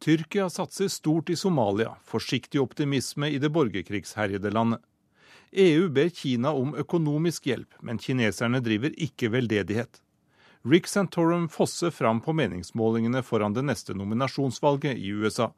[0.00, 4.80] Tyrkia satser stort i Somalia, forsiktig optimisme i det borgerkrigsherjede landet.
[5.52, 10.00] EU ber Kina om økonomisk hjelp, men kineserne driver ikke veldedighet.
[10.64, 15.50] Rick Santorum fosser fram på meningsmålingene foran det neste nominasjonsvalget i USA.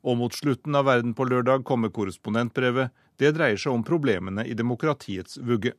[0.00, 2.94] Og mot slutten av verden på lørdag kommer korrespondentbrevet.
[3.20, 5.74] Det dreier seg om problemene i demokratiets vugge.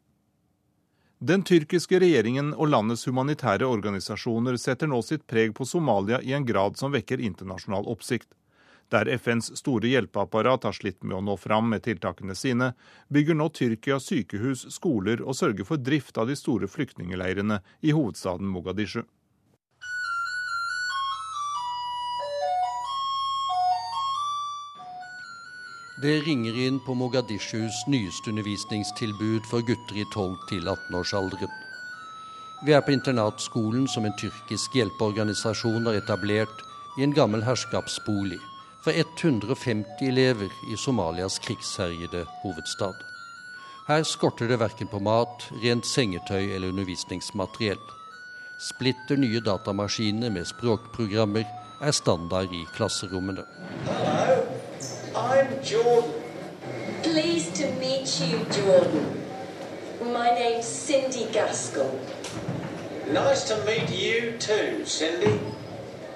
[1.19, 6.45] Den tyrkiske regjeringen og landets humanitære organisasjoner setter nå sitt preg på Somalia i en
[6.45, 8.27] grad som vekker internasjonal oppsikt.
[8.93, 12.69] Der FNs store hjelpeapparat har slitt med å nå fram med tiltakene sine,
[13.09, 18.45] bygger nå Tyrkia sykehus, skoler og sørger for drift av de store flyktningleirene i hovedstaden
[18.53, 19.01] Mogadishu.
[26.01, 31.49] Det ringer inn på Mogadishus nyeste undervisningstilbud for gutter i 12- til 18-årsalderen.
[32.65, 36.61] Vi er på internatskolen som en tyrkisk hjelpeorganisasjon har etablert
[36.99, 38.37] i en gammel herskapsbolig
[38.85, 43.01] for 150 elever i Somalias krigsherjede hovedstad.
[43.87, 47.81] Her skorter det verken på mat, rent sengetøy eller undervisningsmateriell.
[48.61, 51.49] Splitter nye datamaskiner med språkprogrammer
[51.81, 53.49] er standard i klasserommene.
[55.17, 56.11] I'm Jordan.
[57.01, 59.23] Pleased to meet you, Jordan.
[60.13, 61.89] My name's Cindy Gaskell.
[63.11, 65.39] Nice to meet you too, Cindy.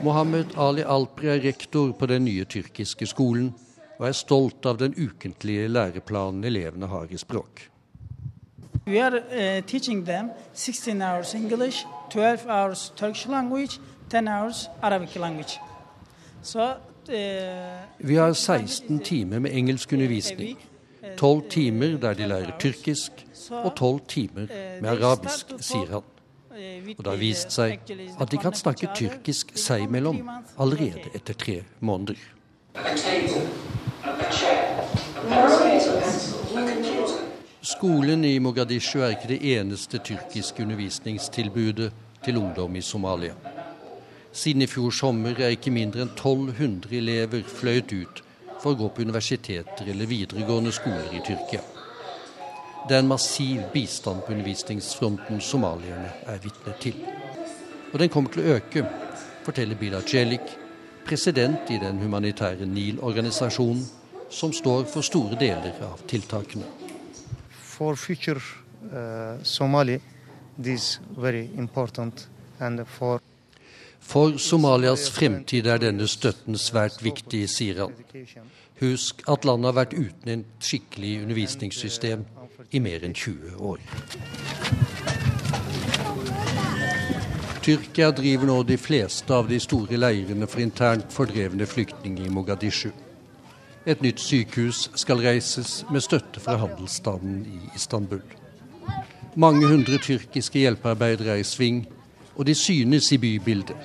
[0.02, 3.56] Mohammed Ali Alpri er rektor på den nye tyrkiske skolen,
[3.98, 7.70] og er stolt av den ukentlige læreplanen elevene har i språk.
[8.86, 13.80] We are uh, teaching them 16 hours English, 12 hours Turkish language,
[14.10, 15.60] 10 hours Arabic language.
[16.44, 16.76] So,
[17.10, 20.58] Vi har 16 timer med engelskundervisning,
[21.18, 23.12] 12 timer der de lærer tyrkisk,
[23.52, 24.48] og 12 timer
[24.82, 26.08] med arabisk, sier han.
[26.98, 27.80] Og det har vist seg
[28.20, 30.20] at de kan snakke tyrkisk seg imellom
[30.60, 32.20] allerede etter tre måneder.
[37.62, 41.92] Skolen i Mogadishu er ikke det eneste tyrkiske undervisningstilbudet
[42.26, 43.34] til ungdom i Somalia.
[44.32, 48.22] Siden i fjor sommer er ikke mindre enn 1200 elever fløyet ut
[48.62, 51.62] for å gå på universiteter eller videregående skoler i Tyrkia.
[52.88, 56.98] Det er en massiv bistand på undervisningsfronten somalierne er vitne til.
[57.92, 58.86] Og den kommer til å øke,
[59.46, 60.56] forteller Bila Celik,
[61.06, 63.84] president i den humanitære NIL-organisasjonen,
[64.32, 66.64] som står for store deler av tiltakene.
[67.52, 70.00] For future uh, Somali,
[70.58, 72.30] this very important,
[72.88, 73.20] for
[74.02, 77.94] For Somalias fremtid er denne støtten svært viktig, sier han.
[78.82, 82.26] Husk at landet har vært uten et skikkelig undervisningssystem
[82.72, 83.84] i mer enn 20 år.
[87.62, 92.90] Tyrkia driver nå de fleste av de store leirene for internt fordrevne flyktninger i Mogadishu.
[93.86, 98.22] Et nytt sykehus skal reises med støtte fra handelsstanden i Istanbul.
[99.36, 101.86] Mange hundre tyrkiske hjelpearbeidere er i sving,
[102.36, 103.76] og de synes i bybildet.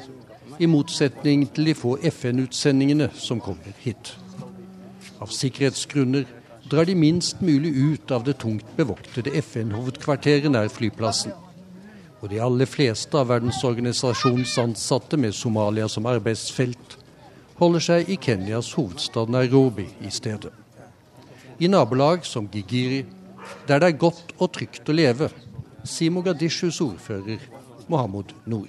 [0.59, 4.15] I motsetning til de få FN-utsendingene som kommer hit.
[5.21, 6.25] Av sikkerhetsgrunner
[6.71, 11.33] drar de minst mulig ut av det tungt bevoktede FN-hovedkvarteret nær flyplassen.
[12.23, 16.97] Og de aller fleste av verdensorganisasjonens ansatte med Somalia som arbeidsfelt
[17.61, 20.53] holder seg i Kenyas hovedstad Nairobi i stedet.
[21.61, 23.05] I nabolag som Gigiri,
[23.69, 25.31] der det er godt og trygt å leve,
[25.85, 27.41] sier Mogadishus ordfører
[27.89, 28.69] Mohammed Noor.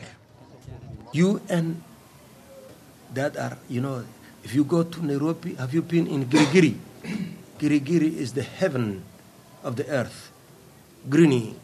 [1.13, 1.83] UN
[3.13, 4.03] that are, you know,
[4.44, 6.78] if you go to Nairobi, have you been in Girigiri?
[7.59, 9.03] Girigiri is the heaven
[9.63, 10.31] of the earth.
[11.09, 11.55] Greeny,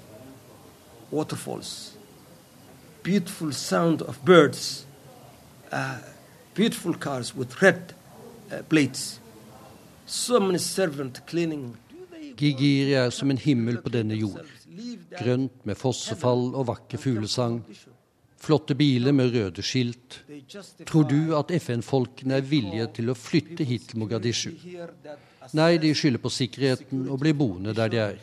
[1.11, 1.95] waterfalls,
[3.03, 4.85] beautiful sound of birds,
[5.71, 5.99] uh,
[6.53, 7.93] beautiful cars with red
[8.51, 9.19] uh, plates,
[10.05, 11.77] so many servants cleaning.
[12.35, 14.47] Gigiri er som en himmel på denne jord.
[15.19, 17.61] Grønt med fossefall og vakker fuglesang.
[18.43, 20.17] Flotte biler med røde skilt.
[20.85, 24.49] Tror du at FN-folkene er villige til å flytte hit til Mogadishu?
[25.55, 28.19] Nei, de skylder på sikkerheten og blir boende der de er.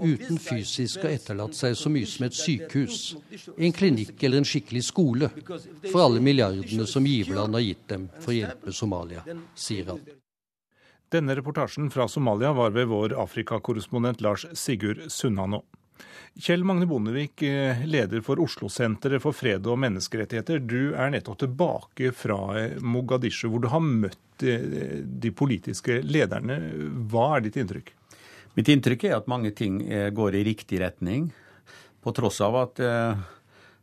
[0.00, 3.02] Uten fysisk å etterlate seg så mye som et sykehus,
[3.56, 5.30] en klinikk eller en skikkelig skole
[5.90, 9.24] for alle milliardene som giverland har gitt dem for å hjelpe Somalia,
[9.56, 10.02] sier han.
[11.12, 15.60] Denne reportasjen fra Somalia var ved vår Afrikakorrespondent Lars Sigurd Sunnanå.
[16.40, 20.62] Kjell Magne Bondevik, eh, leder for Oslo-senteret for fred og menneskerettigheter.
[20.64, 26.56] Du er nettopp tilbake fra eh, Mogadishu, hvor du har møtt eh, de politiske lederne.
[27.12, 27.92] Hva er ditt inntrykk?
[28.56, 29.78] Mitt inntrykk er at mange ting
[30.12, 31.30] går i riktig retning.
[32.04, 32.80] På tross av at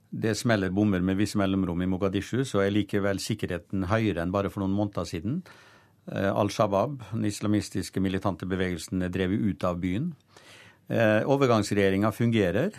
[0.09, 4.49] Det smeller bomber med visse mellomrom i Mogadishu, så er likevel sikkerheten høyere enn bare
[4.49, 5.43] for noen måneder siden.
[6.09, 10.13] Al Shabaab, den islamistiske militante bevegelsen, er drevet ut av byen.
[10.89, 12.73] Eh, overgangsregjeringa fungerer,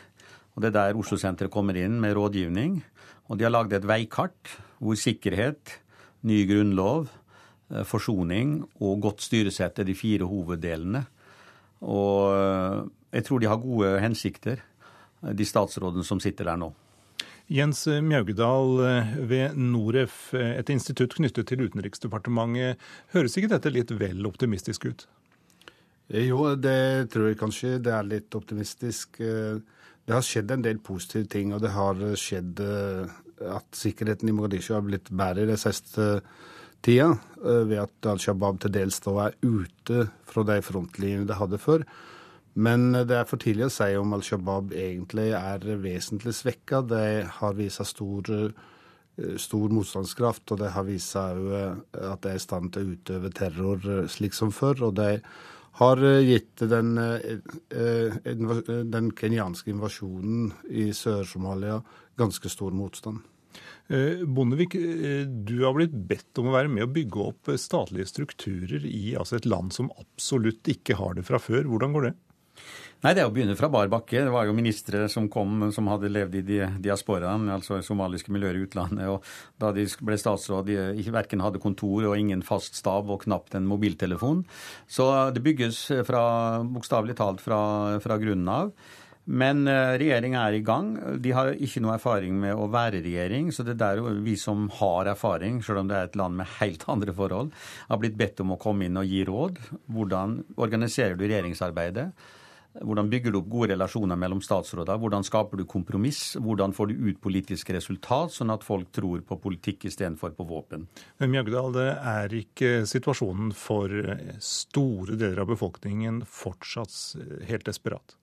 [0.57, 2.81] og det er der Oslo-senteret kommer inn med rådgivning.
[3.31, 5.77] Og de har lagd et veikart hvor sikkerhet,
[6.27, 7.07] ny grunnlov,
[7.71, 11.05] eh, forsoning og godt styresett er de fire hoveddelene.
[11.87, 12.35] Og
[13.15, 14.59] jeg tror de har gode hensikter,
[15.23, 16.75] de statsrådene som sitter der nå.
[17.49, 22.77] Jens Mjaugedal ved Noref, et institutt knyttet til Utenriksdepartementet.
[23.15, 25.07] Høres ikke dette litt vel optimistisk ut?
[26.11, 29.21] Jo, det tror jeg kanskje det er litt optimistisk.
[29.21, 34.75] Det har skjedd en del positive ting, og det har skjedd at sikkerheten i Mogadishu
[34.75, 36.09] har blitt bedre i den siste
[36.83, 41.61] tida, ved at Al Shabaab til dels da er ute fra de frontlinjene de hadde
[41.63, 41.87] før.
[42.59, 46.83] Men det er for tidlig å si om Al Shabaab egentlig er vesentlig svekka.
[46.91, 47.05] De
[47.39, 48.33] har vist stor,
[49.39, 51.39] stor motstandskraft, og de har vist at
[52.27, 54.89] de er i stand til å utøve terror slik som før.
[54.91, 55.21] Og de
[55.79, 56.95] har gitt den,
[57.71, 61.79] den kenyanske invasjonen i Sør-Somalia
[62.21, 63.23] ganske stor motstand.
[63.91, 64.77] Bondevik,
[65.47, 69.39] du har blitt bedt om å være med å bygge opp statlige strukturer i altså
[69.39, 71.65] et land som absolutt ikke har det fra før.
[71.71, 72.13] Hvordan går det?
[73.01, 74.27] Nei, Det er å begynne fra bar bakke.
[74.27, 78.65] Det var jo ministre som kom som hadde levd i diasporaen, altså somaliske miljøer i
[78.67, 79.09] utlandet.
[79.09, 79.25] og
[79.57, 83.65] Da de ble statsråd, de verken hadde kontor og ingen fast stab og knapt en
[83.65, 84.43] mobiltelefon.
[84.85, 87.61] Så det bygges fra, bokstavelig talt fra,
[88.05, 88.75] fra grunnen av.
[89.25, 90.91] Men regjeringa er i gang.
[91.25, 94.67] De har ikke noe erfaring med å være regjering, så det er der vi som
[94.77, 97.49] har erfaring, selv om det er et land med helt andre forhold,
[97.89, 99.63] har blitt bedt om å komme inn og gi råd.
[99.89, 102.11] Hvordan organiserer du regjeringsarbeidet?
[102.79, 104.99] Hvordan bygger du opp gode relasjoner mellom statsråder?
[105.03, 106.37] Hvordan skaper du kompromiss?
[106.39, 110.87] Hvordan får du ut politiske resultat, sånn at folk tror på politikk istedenfor på våpen?
[111.19, 113.91] Men Mjøgdal, det er ikke situasjonen for
[114.45, 116.95] store deler av befolkningen fortsatt
[117.51, 118.15] helt desperat?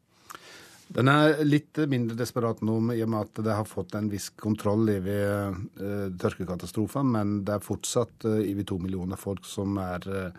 [0.87, 4.29] Den er litt mindre desperat nå i og med at det har fått en viss
[4.39, 10.31] kontroll ved uh, tørkekatastrofen, men det er fortsatt over to millioner folk som er Eh,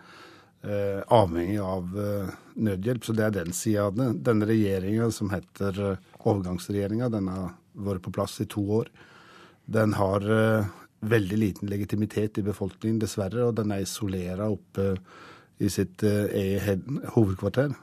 [0.63, 3.05] avhengig av eh, nødhjelp.
[3.05, 4.09] Så det er den sida av det.
[4.27, 8.91] Denne regjeringa som heter eh, overgangsregjeringa, den har vært på plass i to år.
[9.69, 10.23] Den har
[11.05, 14.95] veldig liten legitimitet i befolkningen, dessverre, og den er isolera oppe
[15.61, 16.81] i sitt eget
[17.13, 17.75] hovedkvarter.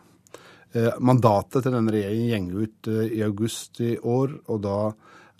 [0.98, 4.80] Mandatet til denne regjeringen går ut i august i år, og da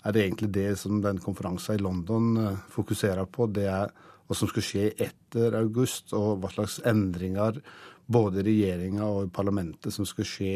[0.07, 2.31] er det egentlig det som den konferansen i London
[2.71, 3.51] fokuserer på.
[3.51, 7.59] Det er hva som skal skje etter august, og hva slags endringer
[8.07, 10.53] både i regjeringa og i parlamentet som skal skje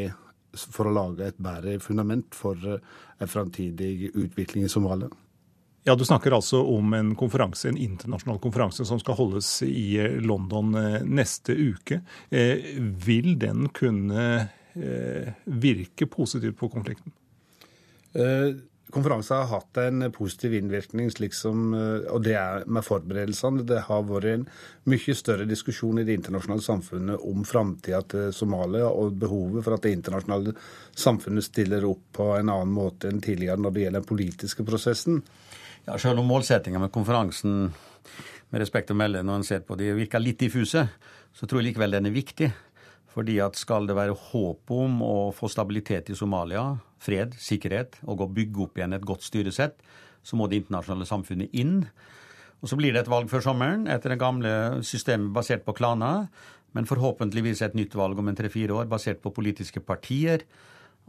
[0.52, 5.10] for å lage et bedre fundament for en framtidig utvikling i Somalia.
[5.84, 10.76] Ja, Du snakker altså om en konferanse, en internasjonal konferanse som skal holdes i London
[10.78, 11.98] eh, neste uke.
[12.30, 14.26] Eh, vil den kunne
[14.78, 17.14] eh, virke positivt på konflikten?
[18.92, 23.64] Konferansen har hatt en positiv innvirkning, slik som, og det er med forberedelsene.
[23.64, 24.42] Det har vært en
[24.92, 29.86] mye større diskusjon i det internasjonale samfunnet om framtida til Somalia og behovet for at
[29.86, 30.52] det internasjonale
[30.92, 35.22] samfunnet stiller opp på en annen måte enn tidligere når det gjelder den politiske prosessen.
[35.86, 37.72] Ja, Selv om målsettinga med konferansen
[38.52, 40.84] med respekt å melde når en ser på de virker litt diffuse,
[41.32, 42.52] så tror jeg likevel den er viktig.
[43.12, 46.64] Fordi at skal det være håp om å få stabilitet i Somalia,
[47.02, 49.76] fred, sikkerhet, og å bygge opp igjen et godt styresett,
[50.24, 51.82] så må det internasjonale samfunnet inn.
[52.62, 56.28] Og Så blir det et valg før sommeren etter det gamle systemet basert på klaner,
[56.72, 60.46] men forhåpentligvis et nytt valg om en tre-fire år basert på politiske partier.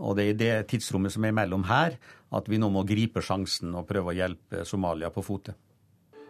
[0.01, 1.95] Og det er i det tidsrommet som er mellom her,
[2.33, 5.53] at vi nå må gripe sjansen og prøve å hjelpe Somalia på fote.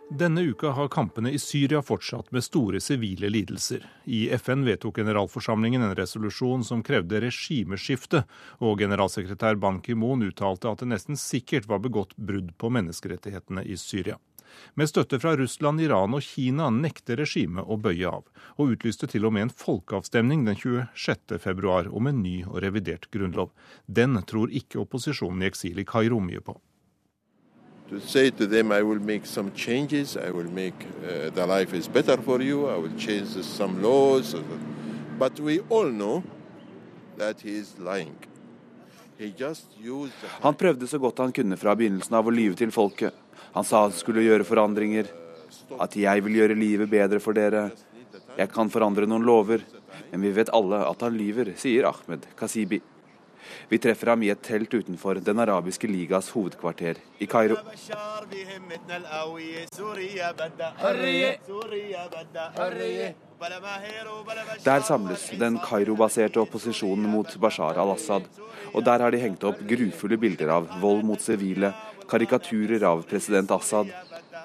[0.09, 3.85] Denne uka har kampene i Syria fortsatt med store sivile lidelser.
[4.03, 8.23] I FN vedtok generalforsamlingen en resolusjon som krevde regimeskifte,
[8.59, 13.77] og generalsekretær Ban Ki-moon uttalte at det nesten sikkert var begått brudd på menneskerettighetene i
[13.79, 14.19] Syria.
[14.75, 18.27] Med støtte fra Russland, Iran og Kina nekter regimet å bøye av,
[18.59, 23.49] og utlyste til og med en folkeavstemning den 26.2 om en ny og revidert grunnlov.
[23.87, 26.59] Den tror ikke opposisjonen i eksil i Kairo mye på.
[27.93, 31.73] To say to them, I will make some changes, I will make uh, the life
[31.73, 34.35] is better for you, I will change some laws.
[35.19, 36.23] But we all know
[37.17, 38.15] that he is lying.
[40.41, 43.13] Han prøvde så godt han kunne fra begynnelsen av å lyve til folket.
[43.53, 45.07] Han sa han skulle gjøre forandringer,
[45.79, 47.69] at jeg vil gjøre livet bedre for dere.
[48.35, 49.63] Jeg kan forandre noen lover,
[50.11, 52.81] men vi vet alle at han lyver, sier Ahmed Kasibi.
[53.69, 57.57] Vi treffer ham i et telt utenfor Den arabiske ligas hovedkvarter i Kairo.
[64.63, 68.27] Der samles den Kairo-baserte opposisjonen mot Bashar al-Assad.
[68.73, 71.73] Og der har de hengt opp grufulle bilder av vold mot sivile,
[72.07, 73.91] karikaturer av president Assad.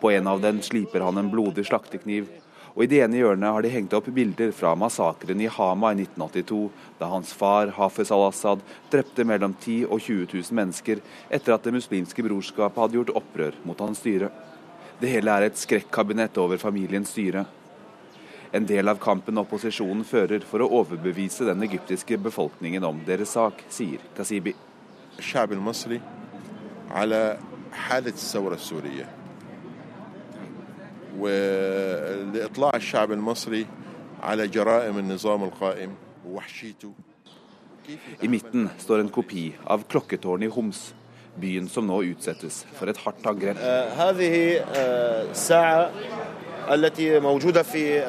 [0.00, 2.28] På en av dem sliper han en blodig slaktekniv.
[2.78, 6.04] Og i det ene hjørnet har de hengt opp bilder fra massakren i Hama i
[6.04, 6.60] 1982,
[7.00, 11.74] da hans far Hafez al-Assad drepte mellom 10 og 20 000 mennesker etter at Det
[11.74, 14.30] muslimske brorskapet hadde gjort opprør mot hans styre.
[15.02, 17.48] Det hele er et skrekkabinett over familiens styre.
[18.54, 23.66] En del av kampen opposisjonen fører for å overbevise den egyptiske befolkningen om deres sak,
[23.74, 24.54] sier Kasibi.
[25.18, 26.00] الشعب المصري
[26.90, 27.38] على
[27.72, 29.17] حالة الثورة السورية
[31.18, 33.66] ولإطلاع الشعب المصري
[34.22, 35.94] على جرائم النظام القائم
[36.26, 36.92] ووحشيته
[38.22, 40.92] I midten står en kopi av klokketårnet i Homs,
[41.40, 43.56] byen som nå utsettes for et hardt angrep.
[43.96, 44.64] هذه
[45.30, 45.90] الساعة
[46.70, 48.04] التي موجودة في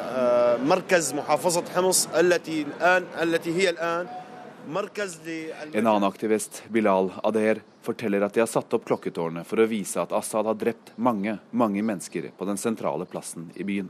[0.66, 4.29] مركز محافظة حمص التي الآن التي هي الآن مركز
[4.70, 9.98] En annen aktivist, Bilal Ader, forteller at de har satt opp klokketårnet for å vise
[9.98, 13.88] at Assad har drept mange, mange mennesker på den sentrale plassen i byen.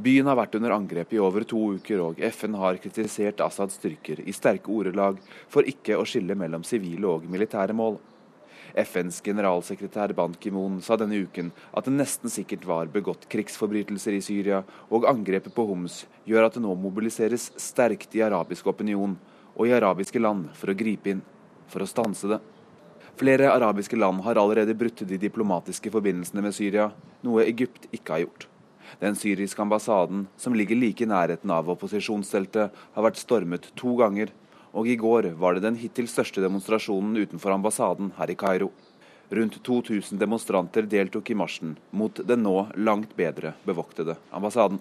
[0.00, 4.22] Byen har vært under angrep i over to uker, og FN har kritisert Assads styrker
[4.24, 5.20] i sterke ordelag
[5.52, 7.98] for ikke å skille mellom sivile og militære mål.
[8.80, 14.22] FNs generalsekretær Ban Ki-moon sa denne uken at det nesten sikkert var begått krigsforbrytelser i
[14.24, 19.18] Syria, og angrepet på Homs gjør at det nå mobiliseres sterkt i arabisk opinion
[19.60, 21.20] og i arabiske land for å gripe inn,
[21.68, 22.38] for å stanse det.
[23.20, 26.86] Flere arabiske land har allerede brutt de diplomatiske forbindelsene med Syria,
[27.20, 28.46] noe Egypt ikke har gjort.
[29.02, 34.32] Den syriske ambassaden, som ligger like i nærheten av opposisjonsteltet, har vært stormet to ganger,
[34.72, 38.70] og i går var det den hittil største demonstrasjonen utenfor ambassaden her i Kairo.
[39.30, 44.80] Rundt 2000 demonstranter deltok i marsjen mot den nå langt bedre bevoktede ambassaden.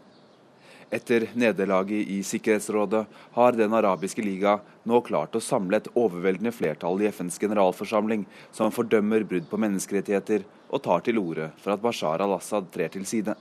[0.90, 3.04] Etter nederlaget i Sikkerhetsrådet
[3.36, 4.56] har Den arabiske liga
[4.90, 10.48] nå klart å samle et overveldende flertall i FNs generalforsamling som fordømmer brudd på menneskerettigheter
[10.70, 13.38] og tar til orde for at Bashar al-Assad trer til side.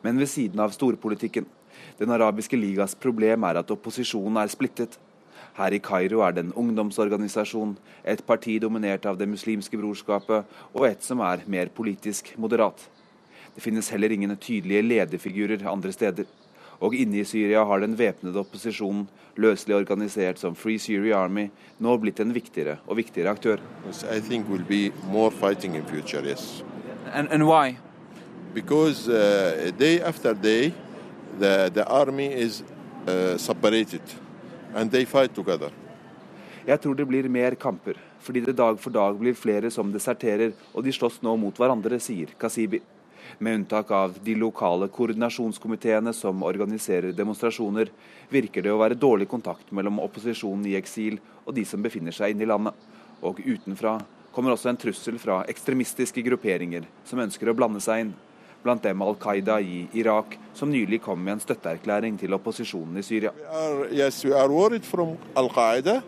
[0.00, 1.44] Men ved siden av storpolitikken.
[2.00, 4.96] Den arabiske ligas problem er at opposisjonen er splittet.
[5.60, 7.76] Her i Kairo er det en ungdomsorganisasjon,
[8.08, 12.88] et parti dominert av Det muslimske brorskapet og et som er mer politisk moderat.
[13.52, 16.24] Det finnes heller ingen tydelige lederfigurer andre steder.
[16.80, 19.06] Og inne i Syria har den væpnede opposisjonen,
[19.36, 23.60] løselig organisert som Free Syria Army, nå blitt en viktigere og viktigere aktør.
[24.08, 26.62] I think will be more fighting in future, yes.
[27.12, 27.76] And, and why?
[28.54, 30.72] Because uh, day after day,
[31.38, 32.62] the, the army is
[33.06, 34.02] uh, separated
[34.74, 35.70] and they fight together.
[36.66, 40.52] Jeg tror det blir mer kamper, fordi det dag for dag blir flere som deserterer,
[40.74, 42.82] og de slåss nå mot hverandre, sier Kasibi.
[43.38, 47.90] Med unntak av de lokale koordinasjonskomiteene som organiserer demonstrasjoner,
[48.30, 52.34] virker det å være dårlig kontakt mellom opposisjonen i eksil og de som befinner seg
[52.34, 52.74] inne i landet.
[53.22, 53.98] Og utenfra
[54.32, 58.12] kommer også en trussel fra ekstremistiske grupperinger som ønsker å blande seg inn.
[58.60, 63.04] Blant dem Al Qaida i Irak, som nylig kom med en støtteerklæring til opposisjonen i
[63.04, 63.32] Syria.
[63.32, 66.02] We are, yes, we are Al-Qaida.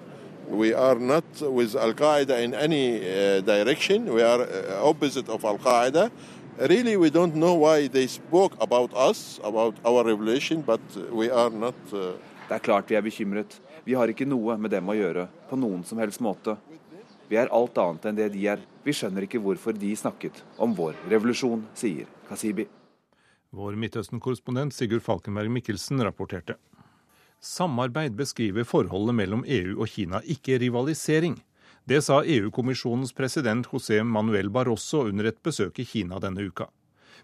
[0.51, 4.13] We are not with Al Qaeda in any uh, direction.
[4.13, 6.11] We are uh, opposite of Al Qaeda.
[6.59, 10.81] Really, we don't know why they spoke about us, about our revelation, but
[11.11, 11.75] we are not.
[11.93, 12.13] Uh...
[12.49, 13.55] Det er klart vi er bekymret.
[13.87, 16.59] Vi har ikke noe med dem å gjøre på noen som helst måte.
[17.31, 18.61] Vi er alt annet enn det de er.
[18.85, 22.67] Vi skjønner ikke hvorfor de snakket om vår revolusjon, sier Kasibi.
[23.57, 26.59] Vår Midtøsten-korrespondent Sigurd Falkenberg Mikkelsen rapporterte.
[27.41, 31.39] Samarbeid beskriver forholdet mellom EU og Kina, ikke rivalisering.
[31.85, 36.69] Det sa EU-kommisjonens president José Manuel Barroso under et besøk i Kina denne uka.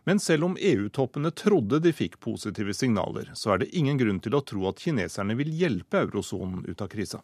[0.04, 4.34] Men selv om EU-toppene trodde de fikk positive signaler, så er det ingen grunn til
[4.34, 7.22] å tro at kineserne vil hjelpe eurosonen ut av krisa.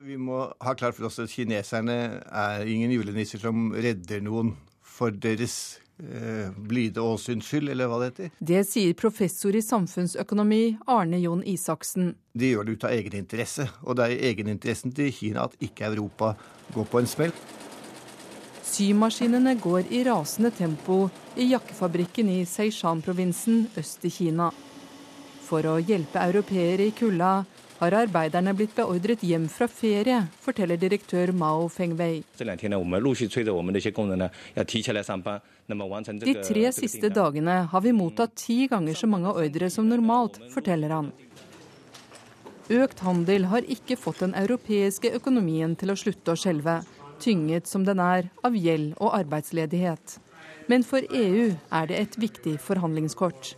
[0.00, 5.12] Vi må ha klart for oss at kineserne er ingen julenisser som redder noen for
[5.12, 5.81] deres
[6.56, 8.30] blide åsyns skyld, eller hva det heter.
[8.38, 12.14] Det sier professor i samfunnsøkonomi Arne Jon Isaksen.
[12.34, 15.90] De gjør det ut av egeninteresse, og det er i egeninteressen til Kina at ikke
[15.92, 16.32] Europa
[16.74, 17.34] går på en smell.
[18.72, 21.04] Symaskinene går i rasende tempo
[21.36, 24.48] i jakkefabrikken i Seishan-provinsen øst i Kina.
[25.44, 27.42] For å hjelpe europeere i kulda
[27.82, 32.22] har arbeiderne blitt beordret hjem fra ferie, forteller direktør Mao Fengwei.
[36.22, 40.94] De tre siste dagene har vi mottatt ti ganger så mange ordre som normalt, forteller
[40.94, 41.10] han.
[42.70, 46.76] Økt handel har ikke fått den europeiske økonomien til å slutte å skjelve,
[47.22, 50.20] tynget som den er av gjeld og arbeidsledighet.
[50.70, 53.56] Men for EU er det et viktig forhandlingskort.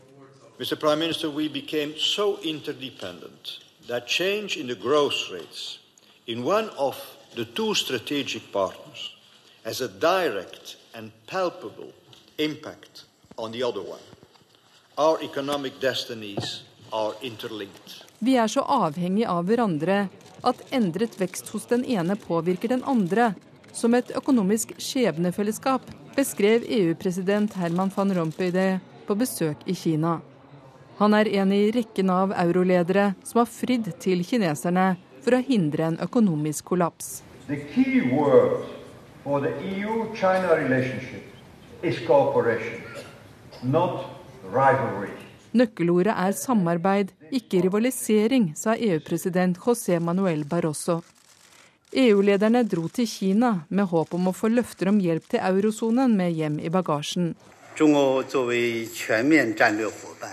[0.57, 0.81] Mr.
[0.81, 5.79] Prime Minister, we became so interdependent that change in the growth rates
[6.27, 6.97] in one of
[7.35, 9.17] the two strategic partners
[9.65, 11.93] has a direct and palpable
[12.39, 13.05] impact
[13.37, 14.01] on the other one.
[14.97, 16.63] Our economic destinies
[16.93, 18.05] are interlinked.
[18.19, 20.09] Vi er så avhengige av hverandre
[20.43, 23.35] at endret vekst hos den ene påvirker den andre,
[23.73, 25.83] som et økonomisk skjebnefellesskap,
[26.17, 30.21] beskrev EU-president Herman van Rompuy det på besøk i Kina.
[30.97, 35.89] Han er en i rekken av euroledere som har fridd til kineserne for å hindre
[35.89, 37.23] en økonomisk kollaps.
[45.55, 51.01] Nøkkelordet er samarbeid, ikke rivalisering, sa EU-president José Manuel Barroso.
[51.95, 56.35] EU-lederne dro til Kina med håp om å få løfter om hjelp til eurosonen med
[56.35, 57.35] hjem i bagasjen.
[57.75, 60.31] 中国作为全面战略伙伴，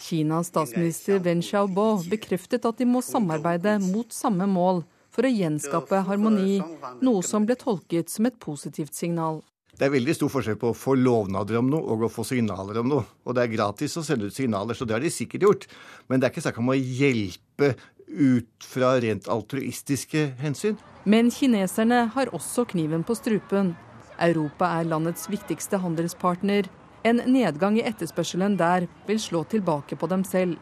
[0.00, 6.02] Kinas statsminister Wen Xiaobo bekreftet at de må samarbeide mot samme mål for å gjenskape
[6.06, 6.58] harmoni,
[7.00, 9.40] noe som ble tolket som et positivt signal.
[9.80, 12.82] Det er veldig stor forskjell på å få lovnader om noe og å få signaler
[12.82, 13.04] om noe.
[13.24, 15.64] Og det er gratis å sende ut signaler, så det har de sikkert gjort.
[16.08, 17.70] Men det er ikke snakk om å hjelpe
[18.10, 20.76] ut fra rent altruistiske hensyn.
[21.08, 23.72] Men kineserne har også kniven på strupen.
[24.20, 26.68] Europa er landets viktigste handelspartner.
[27.04, 30.58] En nedgang i etterspørselen der vil slå tilbake på dem selv.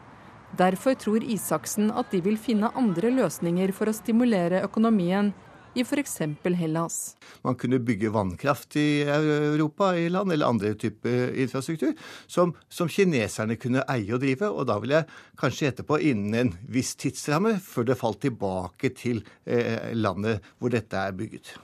[0.57, 5.33] Derfor tror Isaksen at de vil finne andre løsninger for å stimulere økonomien
[5.77, 6.15] i f.eks.
[6.57, 6.97] Hellas.
[7.45, 11.93] Man kunne bygge vannkraft i Europa i land, eller andre typer infrastruktur,
[12.27, 14.49] som, som, kineserne kunne eie og drive.
[14.49, 18.95] Og da vil jeg kanskje gjette på innen en viss tidsramme, før det falt tilbake
[18.97, 21.57] til eh, landet hvor dette er bygget.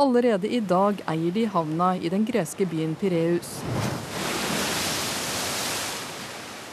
[0.00, 3.50] Allerede i dag eier de havna i den greske byen Pireus.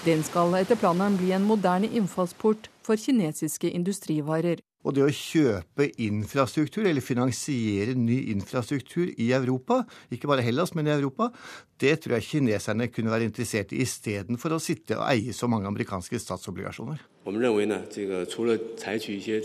[0.05, 4.63] Den skal etter planen bli en moderne innfallsport for kinesiske industrivarer.
[4.85, 9.81] Og det å kjøpe infrastruktur, eller finansiere ny infrastruktur i Europa,
[10.13, 11.31] ikke bare Hellas, men i Europa,
[11.81, 15.67] det tror jeg kineserne kunne være interessert i, istedenfor å sitte og eie så mange
[15.69, 17.01] amerikanske statsobligasjoner.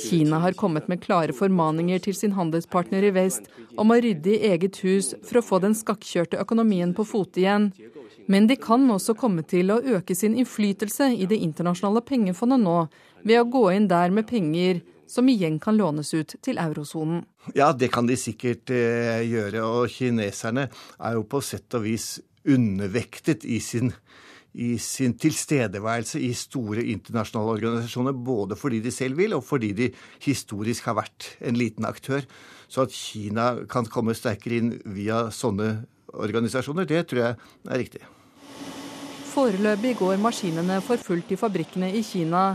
[0.04, 3.48] Kina har kommet med klare formaninger til sin handelspartner i vest
[3.80, 7.72] om å rydde i eget hus for å få den skakkjørte økonomien på fote igjen.
[8.30, 12.78] Men de kan også komme til å øke sin innflytelse i det internasjonale pengefondet nå,
[13.26, 17.26] ved å gå inn der med penger som igjen kan lånes ut til eurosonen.
[17.54, 19.64] Ja, det kan de sikkert eh, gjøre.
[19.66, 22.14] Og kineserne er jo på sett og vis
[22.48, 23.92] undervektet i sin,
[24.56, 29.92] i sin tilstedeværelse i store internasjonale organisasjoner, både fordi de selv vil, og fordi de
[30.24, 32.24] historisk har vært en liten aktør.
[32.72, 37.36] Så at Kina kan komme sterkere inn via sånne organisasjoner, det tror jeg
[37.68, 38.04] er riktig.
[39.32, 42.52] Foreløpig går maskinene for fullt i fabrikkene i Kina,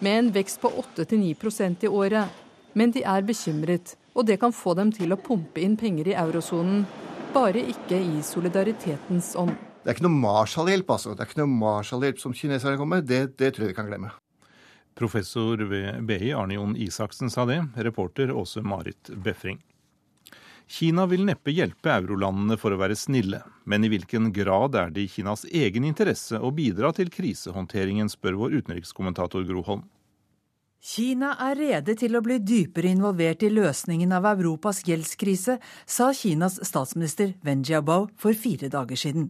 [0.00, 2.28] med en vekst på 8-9% i året.
[2.72, 6.16] Men de er bekymret, og det kan få dem til å pumpe inn penger i
[6.18, 6.84] eurosonen.
[7.34, 9.54] Bare ikke i solidaritetens ånd.
[9.80, 11.14] Det er ikke noe Marshall-hjelp, altså.
[11.14, 13.08] Det er ikke noe Marshall-hjelp som kineserne kommer med.
[13.08, 14.12] Det, det tror jeg vi kan glemme.
[14.98, 17.62] Professor ved BI Arne Jon Isaksen sa det.
[17.80, 19.62] Reporter Åse Marit Befring.
[20.70, 25.02] Kina vil neppe hjelpe eurolandene for å være snille, men i hvilken grad er det
[25.02, 29.82] i Kinas egen interesse å bidra til krisehåndteringen, spør vår utenrikskommentator Gro Holm.
[30.80, 36.60] Kina er rede til å bli dypere involvert i løsningen av Europas gjeldskrise, sa Kinas
[36.70, 39.28] statsminister Wen Jiabao for fire dager siden.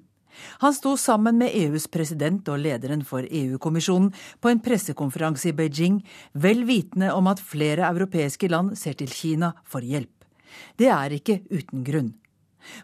[0.61, 6.03] Han sto sammen med EUs president og lederen for EU-kommisjonen på en pressekonferanse i Beijing,
[6.37, 10.20] vel vitende om at flere europeiske land ser til Kina for hjelp.
[10.79, 12.11] Det er ikke uten grunn.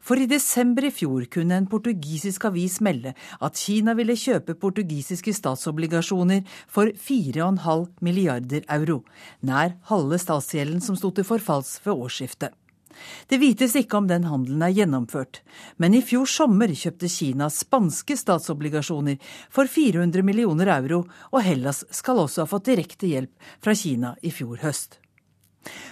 [0.00, 5.34] For i desember i fjor kunne en portugisisk avis melde at Kina ville kjøpe portugisiske
[5.36, 9.02] statsobligasjoner for 4,5 milliarder euro,
[9.44, 12.56] nær halve statsgjelden som sto til forfalls ved årsskiftet.
[13.28, 15.42] Det vites ikke om den handelen er gjennomført,
[15.76, 19.18] men i fjor sommer kjøpte Kina spanske statsobligasjoner
[19.52, 21.02] for 400 millioner euro,
[21.32, 25.02] og Hellas skal også ha fått direkte hjelp fra Kina i fjor høst.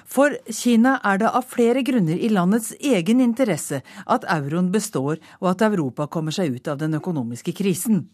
[0.05, 5.49] For Kina er det av flere grunner i landets egen interesse at euroen består og
[5.55, 8.05] at Europa kommer seg ut av den økonomiske krisen.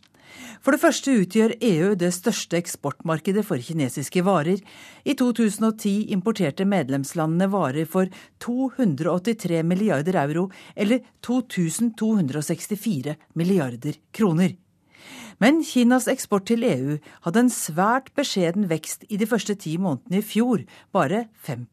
[0.61, 4.61] For det første utgjør EU det største eksportmarkedet for kinesiske varer.
[5.05, 8.11] I 2010 importerte medlemslandene varer for
[8.45, 14.55] 283 milliarder euro, eller 2264 milliarder kroner.
[15.41, 20.21] Men Kinas eksport til EU hadde en svært beskjeden vekst i de første ti månedene
[20.21, 21.67] i fjor, bare 5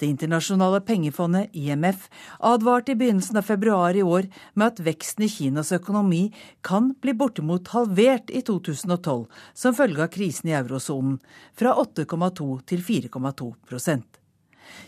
[0.00, 2.08] Det internasjonale pengefondet, IMF,
[2.40, 7.12] advarte i begynnelsen av februar i år med at veksten i Kinas økonomi kan bli
[7.12, 11.20] bortimot halvert i 2012 som følge av krisen i eurosonen,
[11.52, 14.20] fra 8,2 til 4,2%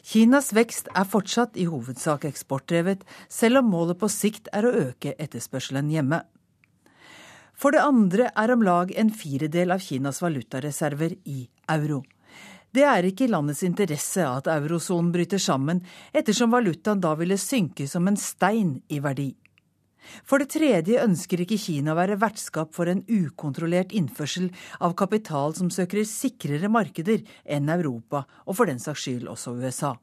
[0.02, 5.14] Kinas vekst er fortsatt i hovedsak eksportdrevet, selv om målet på sikt er å øke
[5.18, 6.22] etterspørselen hjemme.
[7.62, 12.00] For det andre er om lag en firedel av Kinas valutareserver i euro.
[12.74, 15.78] Det er ikke i landets interesse at eurosonen bryter sammen,
[16.10, 19.28] ettersom valutaen da ville synke som en stein i verdi.
[20.26, 24.48] For det tredje ønsker ikke Kina å være vertskap for en ukontrollert innførsel
[24.82, 29.94] av kapital som søker sikrere markeder enn Europa, og for den saks skyld også USA.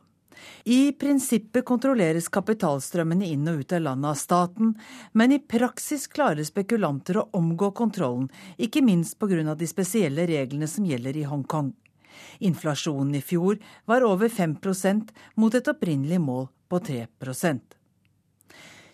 [0.65, 4.75] I prinsippet kontrolleres kapitalstrømmene inn og ut av landet av staten,
[5.13, 9.55] men i praksis klarer spekulanter å omgå kontrollen, ikke minst pga.
[9.55, 11.73] de spesielle reglene som gjelder i Hongkong.
[12.39, 17.79] Inflasjonen i fjor var over 5% mot et opprinnelig mål på 3%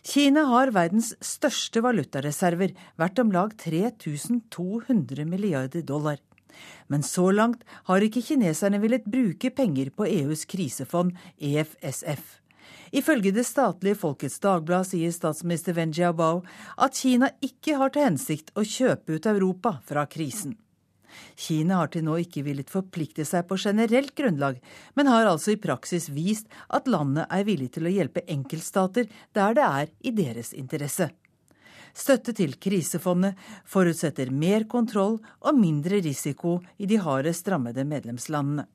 [0.05, 6.19] Kina har verdens største valutareserver, verdt om lag 3200 milliarder dollar.
[6.87, 12.41] Men så langt har ikke kineserne villet bruke penger på EUs krisefond, EFSF.
[12.95, 16.43] Ifølge det statlige Folkets Dagblad sier statsminister Wen Jiabao
[16.77, 20.55] at Kina ikke har til hensikt å kjøpe ut Europa fra krisen.
[21.35, 24.59] Kina har til nå ikke villet forplikte seg på generelt grunnlag,
[24.95, 29.55] men har altså i praksis vist at landet er villig til å hjelpe enkeltstater der
[29.57, 31.09] det er i deres interesse.
[31.95, 33.39] Støtte til krisefondet
[33.71, 38.67] forutsetter mer kontroll og mindre risiko i de hardest rammede medlemslandene.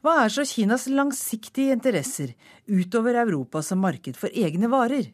[0.00, 2.30] Hva er så Kinas langsiktige interesser
[2.70, 5.10] utover Europa som marked for egne varer?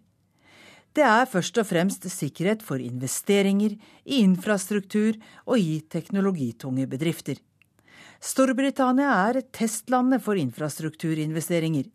[0.95, 7.41] Det er først og fremst sikkerhet for investeringer i infrastruktur og i teknologitunge bedrifter.
[8.23, 11.91] Storbritannia er testlandet for infrastrukturinvesteringer.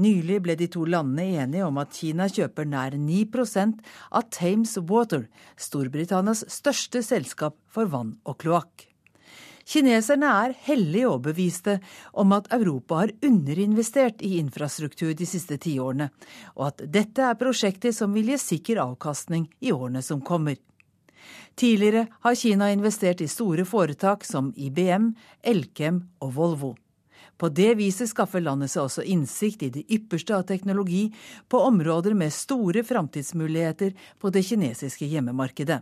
[0.00, 3.82] Nylig ble de to landene enige om at Kina kjøper nær 9%
[4.16, 5.26] av Thames Water,
[5.60, 8.86] Storbritannias største selskap for vann og kloakk.
[9.70, 11.76] Kineserne er hellig overbeviste
[12.18, 16.08] om at Europa har underinvestert i infrastruktur de siste tiårene,
[16.56, 20.56] og at dette er prosjekter som vil gi sikker avkastning i årene som kommer.
[21.60, 25.12] Tidligere har Kina investert i store foretak som IBM,
[25.44, 26.72] Elkem og Volvo.
[27.40, 31.06] På det viset skaffer landet seg også innsikt i det ypperste av teknologi
[31.48, 35.80] på områder med store framtidsmuligheter på det kinesiske hjemmemarkedet.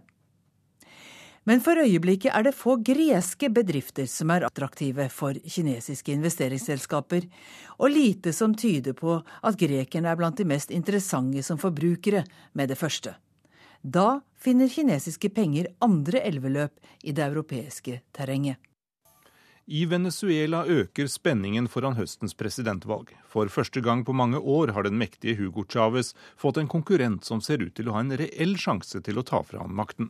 [1.49, 7.25] Men for øyeblikket er det få greske bedrifter som er attraktive for kinesiske investeringsselskaper,
[7.81, 12.71] og lite som tyder på at grekerne er blant de mest interessante som forbrukere med
[12.71, 13.17] det første.
[13.83, 18.61] Da finner kinesiske penger andre elveløp i det europeiske terrenget.
[19.69, 23.11] I Venezuela øker spenningen foran høstens presidentvalg.
[23.29, 27.43] For første gang på mange år har den mektige Hugo Chávez fått en konkurrent som
[27.45, 30.09] ser ut til å ha en reell sjanse til å ta fra ham makten.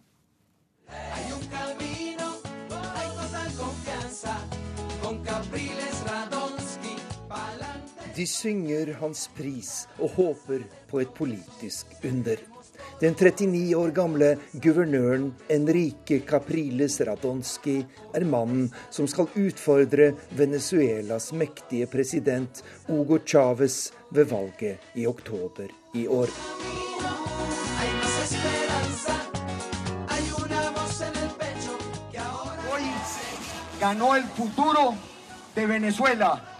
[8.14, 12.38] De synger hans pris og håper på et politisk under.
[13.00, 17.76] Den 39 år gamle guvernøren Enrique Capriles Radonski
[18.14, 26.08] er mannen som skal utfordre Venezuelas mektige president Hugo Chávez ved valget i oktober i
[26.08, 26.34] år.
[33.80, 34.94] ganó el futuro
[35.54, 36.57] de Venezuela.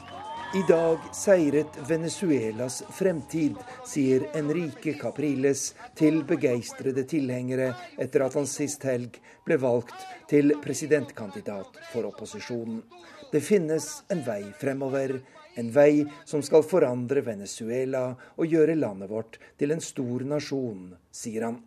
[0.54, 8.86] I dag seiret Venezuelas fremtid, sier Enrique Capriles til begeistrede tilhengere etter at han sist
[8.88, 12.80] helg ble valgt til presidentkandidat for opposisjonen.
[13.28, 15.18] Det finnes en vei fremover,
[15.60, 18.06] en vei som skal forandre Venezuela
[18.38, 21.60] og gjøre landet vårt til en stor nasjon, sier han.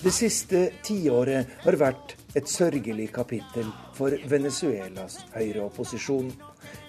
[0.00, 6.30] Det siste tiåret har vært et sørgelig kapittel for Venezuelas høyreopposisjon.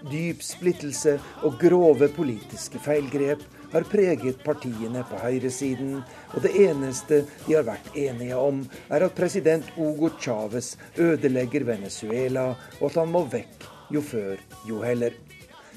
[0.08, 3.42] Dyp splittelse og grove politiske feilgrep
[3.74, 5.98] har preget partiene på høyresiden,
[6.32, 12.54] og det eneste de har vært enige om, er at president Hugo Chávez ødelegger Venezuela,
[12.80, 15.18] og at han må vekk jo før, jo heller.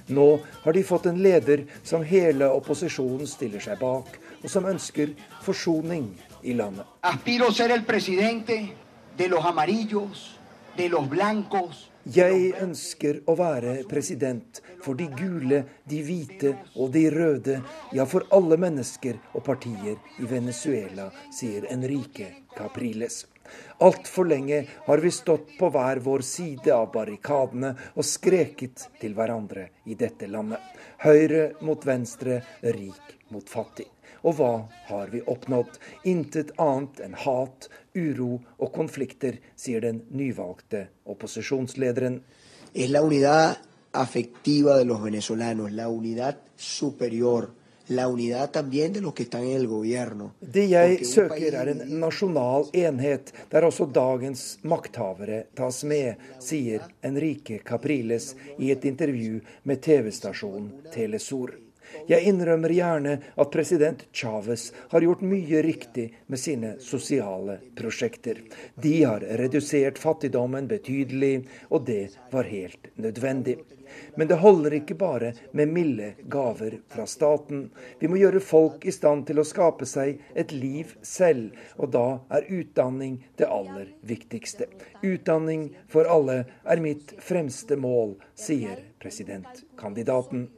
[0.06, 0.28] Nå
[0.62, 6.12] har de fått en leder som hele opposisjonen stiller seg bak, og som ønsker forsoning
[6.44, 6.86] i landet.
[7.02, 8.76] Aspiro ser el presidente
[9.16, 10.36] de los amarillos,
[10.76, 17.06] de los blancos, Jeg ønsker å være president for de gule, de hvite og de
[17.08, 17.54] røde,
[17.96, 23.22] ja, for alle mennesker og partier i Venezuela, sier Enrique Capriles.
[23.80, 29.70] Altfor lenge har vi stått på hver vår side av barrikadene og skreket til hverandre
[29.88, 30.60] i dette landet.
[31.08, 32.42] Høyre mot venstre,
[32.76, 33.88] rik mot fattig.
[34.24, 34.52] Og hva
[34.88, 35.76] har vi oppnådd?
[36.08, 42.22] Intet annet enn hat, uro og konflikter, sier den nyvalgte opposisjonslederen.
[42.72, 43.60] Es la unidad
[43.94, 47.50] afectiva de los venezolanos, la unidad superior.
[47.88, 50.32] La unidad también de los que están en el gobierno.
[50.40, 57.58] Det jeg søker er en nasjonal enhet, der også dagens makthavere tas med, sier Enrique
[57.60, 61.58] Capriles i et intervju med TV-stasjonen Telesor.
[62.08, 68.42] Jeg innrømmer gjerne at president Chávez har gjort mye riktig med sine sosiale prosjekter.
[68.74, 73.58] De har redusert fattigdommen betydelig, og det var helt nødvendig.
[74.14, 77.68] Men det holder ikke bare med milde gaver fra staten.
[78.00, 82.06] Vi må gjøre folk i stand til å skape seg et liv selv, og da
[82.34, 84.68] er utdanning det aller viktigste.
[85.02, 90.48] Utdanning for alle er mitt fremste mål, sier presidentkandidaten.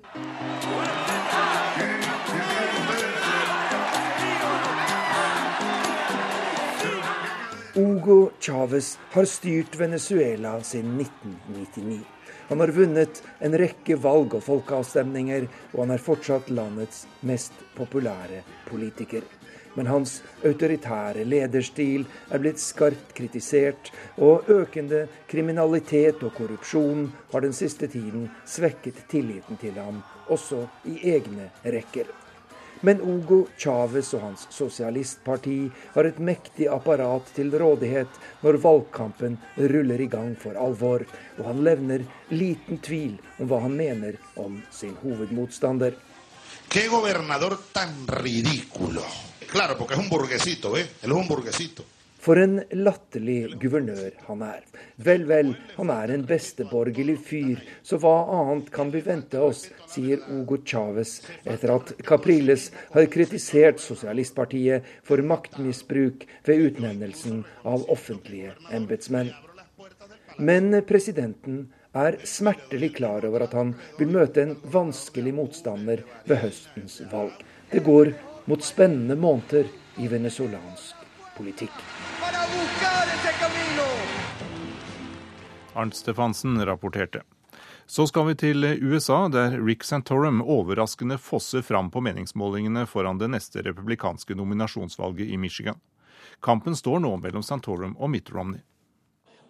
[7.77, 12.01] Hugo Chávez har styrt Venezuela siden 1999.
[12.49, 18.41] Han har vunnet en rekke valg og folkeavstemninger, og han er fortsatt landets mest populære
[18.71, 19.29] politiker.
[19.77, 27.53] Men hans autoritære lederstil er blitt skarpt kritisert, og økende kriminalitet og korrupsjon har den
[27.53, 30.01] siste tiden svekket tilliten til ham,
[30.33, 32.09] også i egne rekker.
[32.81, 40.03] Men Hugo Chávez og hans sosialistparti har et mektig apparat til rådighet når valgkampen ruller
[40.05, 41.07] i gang for alvor,
[41.39, 45.97] og han levner liten tvil om hva han mener om sin hovedmotstander.
[46.69, 49.03] Qué gobernador tan ridículo.
[49.47, 50.87] Claro, porque es un burguesito, ¿eh?
[51.03, 51.85] Él es un burguesito.
[52.27, 54.65] For en latterlig guvernør han er.
[55.07, 60.25] Vel, vel, han er en besteborgerlig fyr, så hva annet kan vi vente oss, sier
[60.27, 69.31] Hugo Chávez etter at Capriles har kritisert Sosialistpartiet for maktmisbruk ved utnevnelsen av offentlige embetsmenn.
[70.43, 76.99] Men presidenten er smertelig klar over at han vil møte en vanskelig motstander ved høstens
[77.15, 77.39] valg.
[77.71, 78.13] Det går
[78.51, 79.71] mot spennende måneder
[80.03, 81.07] i venezuelansk
[81.39, 82.06] politikk.
[85.77, 87.23] Arnt Stefansen rapporterte.
[87.87, 93.29] Så skal vi til USA, der Rick Santorum overraskende fosser fram på meningsmålingene foran det
[93.31, 95.79] neste republikanske nominasjonsvalget i Michigan.
[96.43, 98.65] Kampen står nå mellom Santorum og Mitt Romney.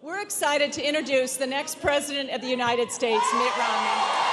[0.03, 4.26] We're excited to introduce the next president of the United States, Mitt Romney.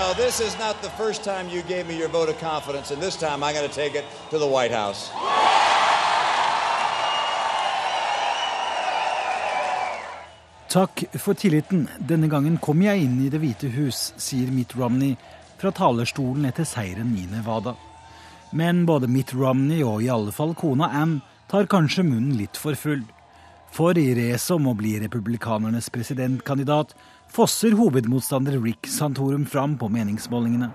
[0.00, 3.02] Know, this is not the first time you gave me your vote of confidence, and
[3.02, 5.10] this time I'm going to take it to the White House.
[10.68, 11.88] Takk for tilliten.
[11.98, 15.16] Denne gangen kom jeg inn i Det hvite hus, sier Mitt Romney
[15.58, 17.74] fra talerstolen etter seieren i Nevada.
[18.54, 21.18] Men både Mitt Romney og i alle fall kona Ann
[21.50, 23.02] tar kanskje munnen litt for full.
[23.74, 26.94] For i racet om å bli republikanernes presidentkandidat
[27.30, 30.70] fosser hovedmotstander Rick Santorum fram på meningsmålingene.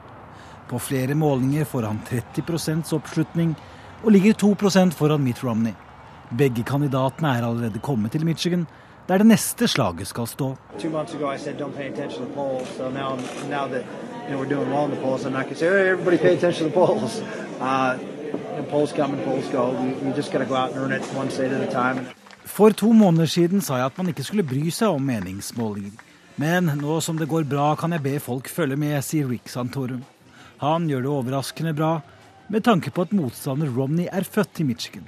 [0.70, 3.56] På flere målinger får han 30 oppslutning,
[4.04, 5.74] og ligger 2% foran Mitt Romney.
[6.32, 8.66] Begge kandidatene er allerede kommet til Michigan,
[9.08, 10.56] der det neste slaget skal stå.
[22.46, 26.05] For to måneder siden sa jeg at man ikke skulle bry seg om meningsmålinger.
[26.36, 30.02] Men nå som det går bra, kan jeg be folk følge med, sier Rick Santorum.
[30.60, 31.94] Han gjør det overraskende bra,
[32.52, 35.08] med tanke på at motstander Romney er født i Michigan.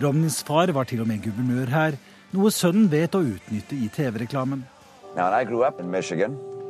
[0.00, 1.98] Romneys far var til og med guvernør her,
[2.32, 4.64] noe sønnen vet å utnytte i TV-reklamen.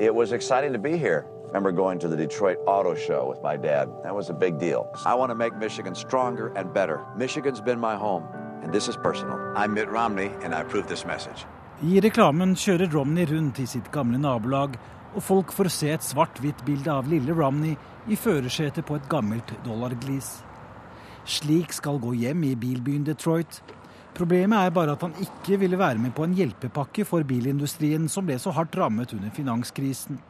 [0.01, 1.25] It was exciting to be here.
[1.45, 3.89] I remember going to the Detroit Auto Show with my dad.
[4.03, 4.89] That was a big deal.
[5.05, 6.99] I want to make Michigan stronger and better.
[7.17, 8.25] Michigan's been my home,
[8.65, 9.39] and this is personal.
[9.55, 11.45] I'm Mitt Romney, and I approve this message.
[11.83, 14.77] I reklamen kjører Romney rundt i sitt gamle nabolag,
[15.17, 17.75] og folk får se et svart-hvitt bilde av lille Romney
[18.07, 20.29] i førersetet på et gammelt dollarglis.
[21.27, 23.59] Slik skal gå hjem i bilbyen Detroit.
[24.15, 28.31] Problemet er bare at han ikke ville være med på en hjelpepakke for bilindustrien som
[28.31, 30.23] ble så hardt rammet under finanskrisen.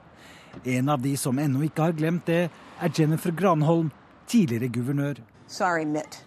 [0.64, 2.46] En av de som ennå ikke har glemt det,
[2.80, 3.92] er Jennifer Granholm,
[4.24, 5.20] tidligere guvernør.
[5.52, 6.22] Sorry, Mitt.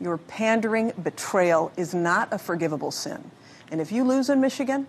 [0.00, 3.30] Your pandering betrayal is not a forgivable sin.
[3.70, 4.86] And if you lose in Michigan,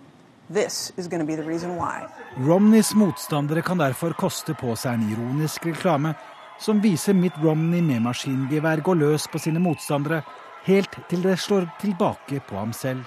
[0.50, 2.06] this is going to be the reason why.
[2.36, 6.14] Romneys motstandere kan derfor koste på seg en ironisk reklame
[6.58, 10.22] som viser Mitt Romney med maskingevær gå løs på sine motstandere,
[10.64, 13.04] helt til det slår tilbake på ham selv.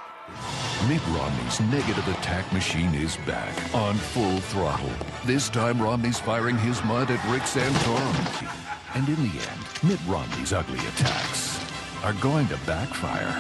[0.90, 4.92] Mitt Romney's negative attack machine is back on full throttle.
[5.26, 8.16] This time Romney's firing his mud at Rick Santorum.
[8.96, 11.65] And in the end, Mitt Romney's ugly attacks
[12.04, 13.32] are going to backfire.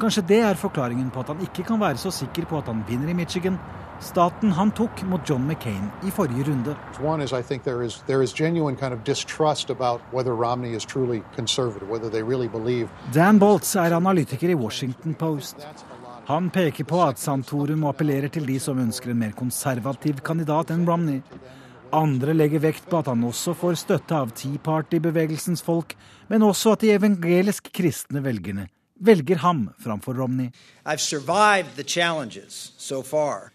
[0.00, 2.82] Kanskje det er forklaringen på at han ikke kan være så sikker på at han
[2.88, 3.58] vinner i Michigan,
[4.02, 6.74] staten han tok mot John McCain i forrige runde.
[7.00, 10.74] One is I think there is there is genuine kind of distrust about whether Romney
[10.76, 12.88] is truly conservative, whether they really believe.
[13.14, 15.56] Dan Boltz er analytiker i Washington Post.
[16.26, 20.86] Han peker på at Santorum appellerer til de som ønsker en mer konservativ kandidat enn
[20.88, 21.22] Romney.
[21.92, 25.92] Andre legger vekt på at han også får støtte av Tea Party-bevegelsens folk,
[26.32, 28.70] men også at de evangelisk kristne velgerne
[29.04, 30.48] velger ham framfor Romney.
[32.78, 33.52] So far.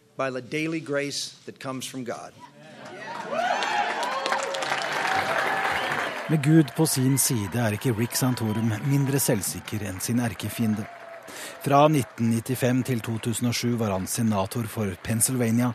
[6.29, 10.85] Med Gud på sin side er ikke Rick Santorum mindre selvsikker enn sin erkefiende.
[11.63, 15.71] Fra 1995 til 2007 var han senator for Pennsylvania,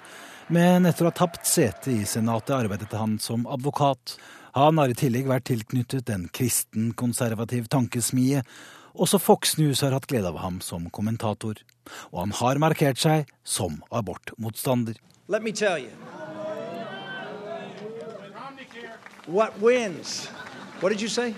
[0.53, 4.17] men etter å ha tapt sete i Senatet arbeidet han som advokat.
[4.53, 8.43] Han har i tillegg vært tilknyttet en kristen-konservativ tankesmie.
[8.93, 11.57] Også Fox News har hatt glede av ham som kommentator.
[12.12, 15.01] Og han har markert seg som abortmotstander.
[19.27, 20.29] What wins?
[20.81, 21.35] What did you say?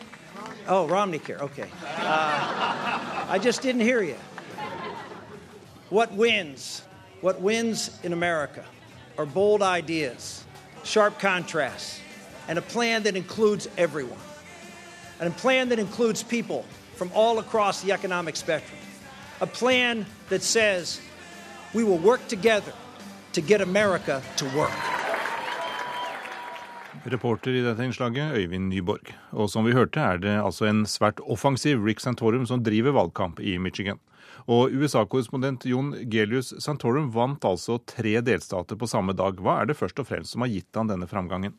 [0.66, 1.20] Oh, Romney.
[1.28, 1.68] Okay.
[1.98, 4.16] Uh, I just didn't hear you.
[5.90, 6.82] What wins?
[7.20, 8.64] What wins in America
[9.18, 10.44] are bold ideas,
[10.82, 12.00] sharp contrasts,
[12.48, 14.18] and a plan that includes everyone.
[15.20, 16.64] And a plan that includes people
[16.96, 18.78] from all across the economic spectrum.
[19.40, 21.00] A plan that says
[21.74, 22.72] we will work together
[23.32, 24.70] to get America to work.
[27.04, 29.10] Reporter i dette innslaget, Øyvind Nyborg.
[29.32, 33.40] Og som vi hørte, er det altså en svært offensiv Rick Santorum som driver valgkamp
[33.40, 33.98] i Michigan.
[34.48, 39.36] Og USA-korrespondent Jon Gelius Santorum vant altså tre delstater på samme dag.
[39.36, 41.52] Hva er det først og fremst som har gitt han denne framgangen?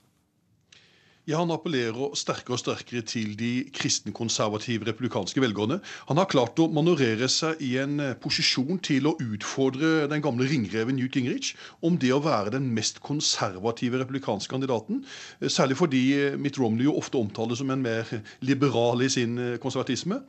[1.26, 5.80] Ja, Han appellerer sterkere og sterkere til de kristenkonservative republikanske velgerne.
[6.06, 10.46] Han har klart å manøvrere seg i en eh, posisjon til å utfordre den gamle
[10.46, 15.00] ringreven Newt Gingrich om det å være den mest konservative republikanske kandidaten.
[15.40, 18.12] Eh, særlig fordi eh, Mitt Romney jo ofte omtales som en mer
[18.46, 20.20] liberal i sin konservatisme.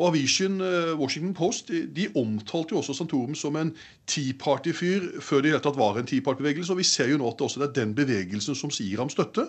[0.00, 0.58] Og Avisen
[0.98, 3.70] Washington Post de omtalte jo også Santorum som en
[4.10, 6.74] Tea Party-fyr før det i hele tatt var en Tea Party-bevegelse.
[6.74, 9.46] Og vi ser jo nå at det også er den bevegelsen som sier ham støtte.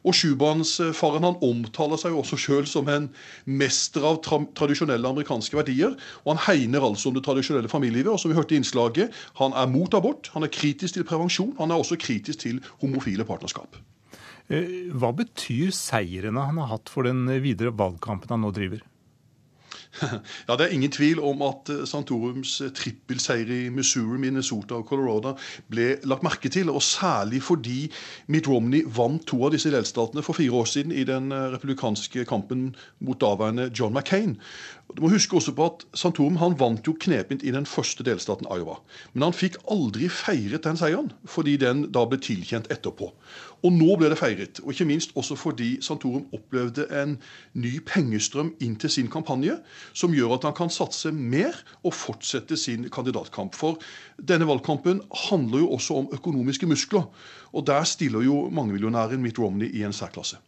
[0.00, 3.10] Og sjubarnsfaren han omtaler seg jo også sjøl som en
[3.44, 5.96] mester av tra tradisjonelle amerikanske verdier.
[6.24, 8.14] Og han hegner altså om det tradisjonelle familielivet.
[8.14, 11.52] Og som vi hørte i innslaget, han er mot abort, han er kritisk til prevensjon,
[11.60, 13.76] han er også kritisk til homofile partnerskap.
[14.50, 18.82] Eh, hva betyr seirene han har hatt for den videre valgkampen han nå driver?
[20.48, 24.86] Ja, Det er ingen tvil om at eh, Santorums eh, trippelseier i Missouri, Minnesota og
[24.88, 25.34] Colorado
[25.70, 26.70] ble lagt merke til.
[26.70, 27.90] Og særlig fordi
[28.28, 32.24] Mitt Romney vant to av disse delstatene for fire år siden i den eh, republikanske
[32.24, 34.38] kampen mot daværende John McCain.
[34.96, 38.48] Du må huske også på at Santorum han vant jo knepent i den første delstaten
[38.50, 38.78] Iowa.
[39.12, 43.10] Men han fikk aldri feiret den seieren, fordi den da ble tilkjent etterpå.
[43.60, 44.62] Og nå ble det feiret.
[44.64, 47.18] Og ikke minst også fordi Santorum opplevde en
[47.54, 49.60] ny pengestrøm inn til sin kampanje,
[49.92, 53.54] som gjør at han kan satse mer og fortsette sin kandidatkamp.
[53.54, 53.78] For
[54.16, 57.06] denne valgkampen handler jo også om økonomiske muskler.
[57.54, 60.40] Og der stiller jo mangemillionæren Mitt Romney i en særklasse.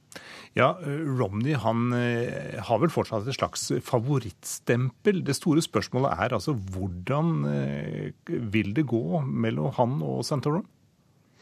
[0.58, 5.22] Ja, Romney han eh, har vel fortsatt et slags favorittstempel.
[5.24, 10.68] Det store spørsmålet er altså hvordan eh, vil det gå mellom han og Santorum?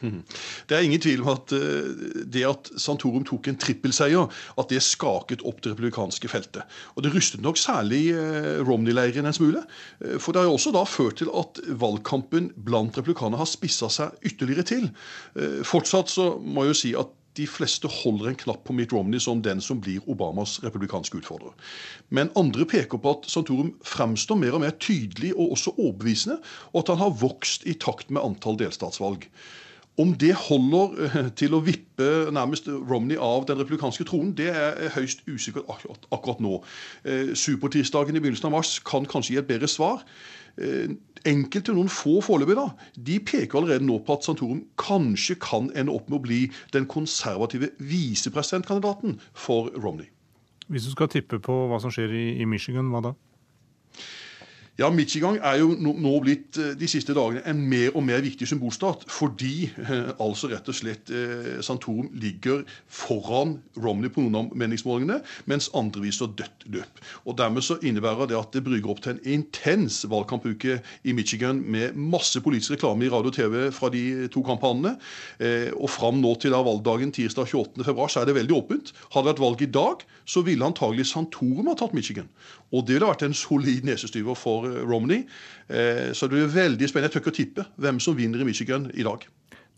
[0.01, 4.79] Det er ingen tvil om at eh, det at Santorum tok en trippelseier, at det
[4.81, 6.63] skaket opp det republikanske feltet.
[6.95, 8.15] Og Det rystet nok særlig
[8.63, 9.67] Romney-leiren en smule.
[10.23, 14.15] For det har jo også da ført til at valgkampen blant republikanere har spissa seg
[14.23, 14.93] ytterligere til.
[15.67, 19.19] Fortsatt så må jeg jo si at de fleste holder en knapp på Mitt Romney
[19.23, 21.53] som den som blir Obamas republikanske utfordrer.
[22.09, 26.41] Men andre peker på at Santorum fremstår mer og mer tydelig og også overbevisende,
[26.73, 29.29] og at han har vokst i takt med antall delstatsvalg.
[29.99, 34.91] Om det holder eh, til å vippe nærmest Romney av den republikanske tronen, det er
[34.95, 35.67] høyst usikkert
[36.11, 36.61] akkurat, nå.
[37.03, 40.05] Eh, supertirsdagen i begynnelsen av mars kan kanskje gi et bedre svar.
[41.27, 42.67] Enkelte, noen få foreløpig, da,
[42.97, 46.39] de peker allerede nå på at Santorum kanskje kan ende opp med å bli
[46.73, 50.09] den konservative visepresidentkandidaten for Romney.
[50.71, 53.13] Hvis du skal tippe på hva som skjer i, i Michigan, hva da?
[54.79, 58.47] Ja, Michigan er jo nå blitt eh, de siste dagene en mer og mer viktig
[58.47, 59.03] symbolstat.
[59.11, 65.17] Fordi eh, altså rett og slett eh, Santorum ligger foran Romney på noen av meningsmålingene,
[65.51, 67.01] mens andre viser dødt løp.
[67.27, 71.59] Og Dermed så innebærer det at det brygger opp til en intens valgkampuke i Michigan
[71.59, 74.95] med masse politisk reklame i radio og TV fra de to kampanjene.
[75.75, 78.93] Og fram nå til da valgdagen tirsdag 28.2 så er det veldig åpent.
[79.11, 82.29] Hadde det vært valg i dag, så ville antagelig Santorum ha tatt Michigan.
[82.71, 85.25] Og det ville vært en solid nesestyver for eh, Romney.
[85.67, 87.11] Eh, så det blir veldig spennende.
[87.11, 89.27] Jeg tør ikke å tippe hvem som vinner i Michigan i dag.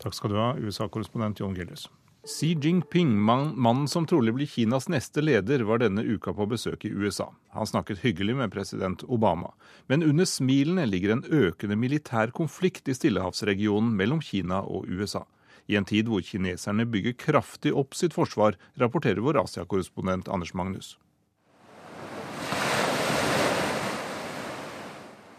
[0.02, 1.86] Takk skal du ha, USA-korrespondent John Gillis.
[2.24, 6.92] Xi Jinping, mannen som trolig blir Kinas neste leder, var denne uka på besøk i
[6.92, 7.26] USA.
[7.52, 9.50] Han snakket hyggelig med president Obama.
[9.92, 15.26] Men under smilene ligger en økende militær konflikt i Stillehavsregionen mellom Kina og USA.
[15.68, 20.94] I en tid hvor kineserne bygger kraftig opp sitt forsvar, rapporterer vår Asia-korrespondent Anders Magnus.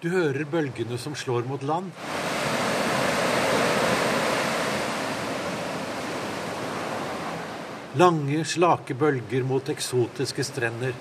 [0.05, 1.87] Du hører bølgene som slår mot land.
[7.97, 10.93] Lange, slake bølger mot eksotiske strender.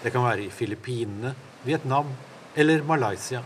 [0.00, 1.34] Det kan være i Filippinene,
[1.66, 2.14] Vietnam
[2.56, 3.42] eller Malaysia.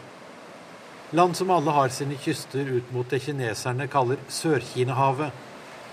[1.18, 5.34] Land som alle har sine kyster ut mot det kineserne kaller Sør-Kina-havet,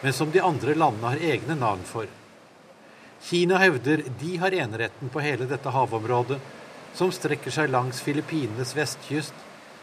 [0.04, 2.06] men som de andre landene har egne navn for.
[3.26, 6.38] Kina hevder de har eneretten på hele dette havområdet,
[6.94, 9.34] som strekker seg langs Filippinenes vestkyst,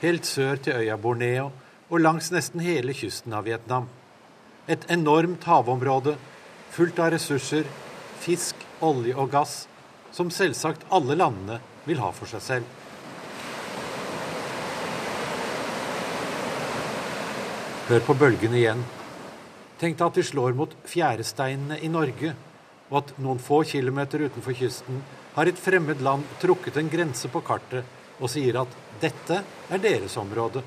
[0.03, 1.51] helt sør til øya Borneo
[1.91, 3.87] og langs nesten hele kysten av Vietnam.
[4.69, 6.17] Et enormt havområde
[6.77, 7.65] fullt av ressurser,
[8.21, 9.65] fisk, olje og gass,
[10.13, 12.75] som selvsagt alle landene vil ha for seg selv.
[17.87, 18.83] Hør på bølgene igjen.
[19.79, 22.33] Tenk deg at de slår mot fjæresteinene i Norge,
[22.91, 25.05] og at noen få kilometer utenfor kysten
[25.37, 27.85] har et fremmed land trukket en grense på kartet
[28.17, 30.63] og sier at dette er deres område.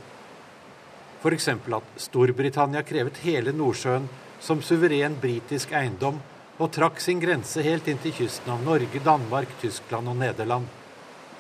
[1.20, 1.48] F.eks.
[1.50, 4.06] at Storbritannia krevet hele Nordsjøen
[4.40, 6.22] som suveren britisk eiendom
[6.60, 10.68] og trakk sin grense helt inn til kysten av Norge, Danmark, Tyskland og Nederland.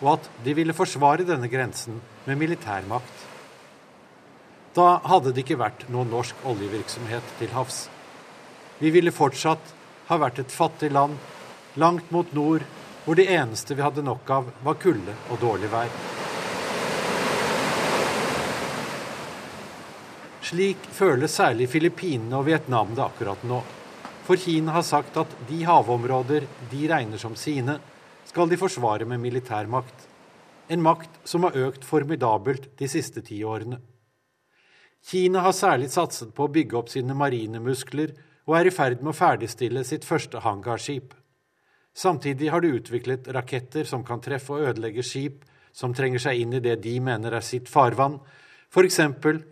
[0.02, 3.26] Og at de ville forsvare denne grensen med militærmakt.
[4.74, 7.86] Da hadde det ikke vært noen norsk oljevirksomhet til havs.
[8.80, 9.74] Vi ville fortsatt
[10.10, 11.20] ha vært et fattig land
[11.78, 12.64] langt mot nord
[13.06, 15.92] hvor det eneste vi hadde nok av, var kulde og dårlig vær.
[20.50, 23.60] Slik føler særlig Filippinene og Vietnam det akkurat nå.
[24.26, 27.80] For Kina har sagt at de havområder de regner som sine,
[28.30, 30.08] skal de forsvare med militær makt.
[30.70, 33.80] En makt som har økt formidabelt de siste ti årene.
[35.06, 38.14] Kina har særlig satset på å bygge opp sine marine muskler
[38.50, 41.14] og er i ferd med å ferdigstille sitt første hangarskip.
[41.96, 46.54] Samtidig har de utviklet raketter som kan treffe og ødelegge skip som trenger seg inn
[46.54, 48.20] i det de mener er sitt farvann,
[48.70, 49.00] f.eks.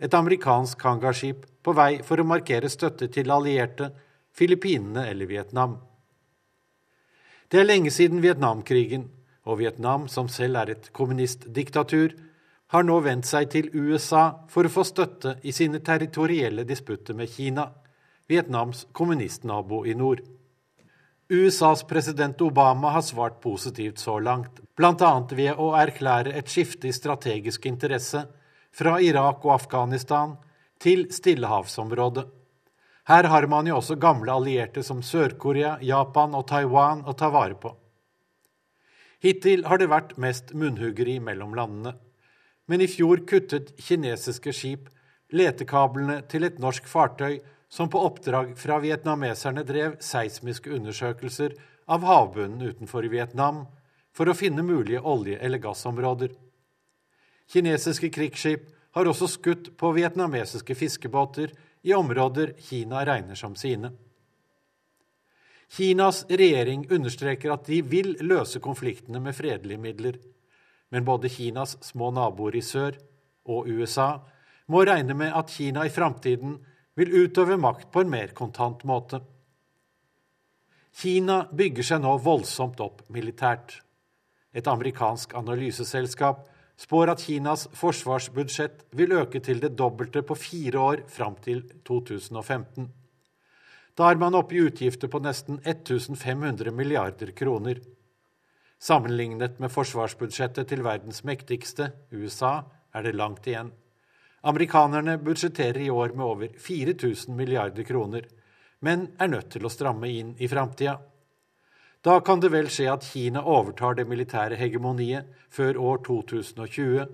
[0.00, 3.90] et amerikansk hangarskip på vei for å markere støtte til allierte,
[4.38, 5.78] Filippinene eller Vietnam.
[7.50, 9.08] Det er lenge siden Vietnamkrigen,
[9.48, 12.12] og Vietnam, som selv er et kommunistdiktatur,
[12.68, 17.32] har nå vendt seg til USA for å få støtte i sine territorielle disputter med
[17.32, 17.64] Kina,
[18.28, 20.20] Vietnams kommunistnabo i nord.
[21.30, 25.10] USAs president Obama har svart positivt så langt, bl.a.
[25.30, 28.22] ved å erklære et skifte i strategisk interesse
[28.72, 30.38] fra Irak og Afghanistan
[30.80, 32.24] til Stillehavsområdet.
[33.12, 37.60] Her har man jo også gamle allierte som Sør-Korea, Japan og Taiwan å ta vare
[37.60, 37.74] på.
[39.20, 41.96] Hittil har det vært mest munnhuggeri mellom landene.
[42.68, 44.88] Men i fjor kuttet kinesiske skip
[45.32, 51.54] letekablene til et norsk fartøy som på oppdrag fra vietnameserne drev seismiske undersøkelser
[51.88, 53.66] av havbunnen utenfor Vietnam
[54.16, 56.32] for å finne mulige olje- eller gassområder.
[57.48, 61.52] Kinesiske krigsskip har også skutt på vietnamesiske fiskebåter
[61.82, 63.92] i områder Kina regner som sine.
[65.68, 70.16] Kinas regjering understreker at de vil løse konfliktene med fredelige midler,
[70.88, 72.96] men både Kinas små naboer i sør
[73.48, 74.14] og USA
[74.72, 76.56] må regne med at Kina i framtiden
[76.98, 79.22] vil utøve makt på en mer kontant måte.
[80.98, 83.76] Kina bygger seg nå voldsomt opp militært.
[84.50, 86.46] Et amerikansk analyseselskap
[86.78, 92.88] spår at Kinas forsvarsbudsjett vil øke til det dobbelte på fire år fram til 2015.
[93.98, 97.80] Da er man oppe i utgifter på nesten 1500 milliarder kroner.
[98.78, 102.60] Sammenlignet med forsvarsbudsjettet til verdens mektigste, USA,
[102.94, 103.72] er det langt igjen.
[104.42, 108.26] Amerikanerne budsjetterer i år med over 4000 milliarder kroner,
[108.80, 110.98] men er nødt til å stramme inn i framtida.
[112.06, 117.08] Da kan det vel skje at Kina overtar det militære hegemoniet før år 2020,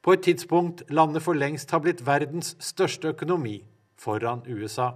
[0.00, 3.58] på et tidspunkt landet for lengst har blitt verdens største økonomi,
[3.98, 4.94] foran USA.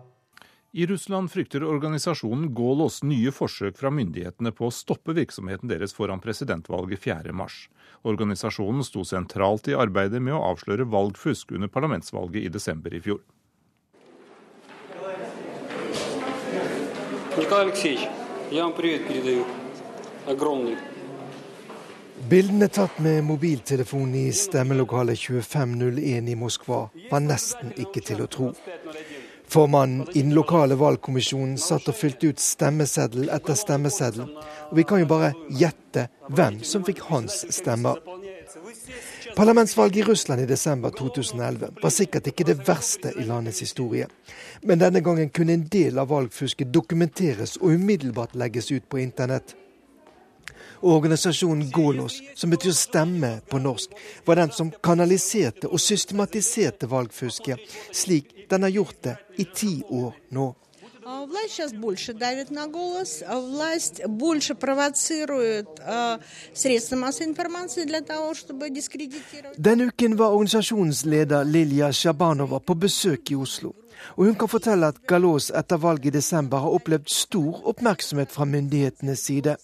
[0.76, 6.18] I Russland frykter organisasjonen Gålås nye forsøk fra myndighetene på å stoppe virksomheten deres foran
[6.18, 7.46] presidentvalget 4.3.
[8.10, 13.22] Organisasjonen sto sentralt i arbeidet med å avsløre valgfusk under parlamentsvalget i desember i fjor.
[22.34, 28.50] Bildene tatt med mobiltelefon i stemmelokalet 2501 i Moskva var nesten ikke til å tro.
[29.54, 34.32] Formannen i den lokale valgkommisjonen satt og fylte ut stemmeseddel etter stemmeseddel,
[34.66, 38.00] og vi kan jo bare gjette hvem som fikk hans stemmer.
[39.36, 44.08] Parlamentsvalget i Russland i desember 2011 var sikkert ikke det verste i landets historie.
[44.66, 49.54] Men denne gangen kunne en del av valgfusket dokumenteres og umiddelbart legges ut på internett
[50.84, 53.94] og organisasjonen Golos, som betyr stemme på norsk,
[54.26, 57.62] var den som kanaliserte og systematiserte valgfusket,
[57.92, 60.52] slik den har gjort det i ti år nå.
[69.56, 73.74] Denne uken var organisasjonsleder Lilja Shabanova på besøk i Oslo.
[74.16, 78.44] Og hun kan fortelle at Galos etter valget i desember har opplevd stor oppmerksomhet fra
[78.48, 79.56] myndighetenes side.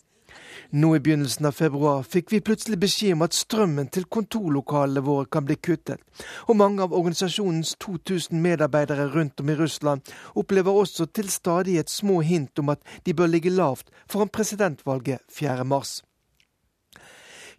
[0.73, 5.27] Nå i begynnelsen av februar fikk vi plutselig beskjed om at strømmen til kontorlokalene våre
[5.27, 5.99] kan bli kuttet.
[6.47, 12.21] Og mange av organisasjonens 2000 medarbeidere rundt om i Russland opplever også til stadighet små
[12.23, 16.05] hint om at de bør ligge lavt foran presidentvalget 4.3.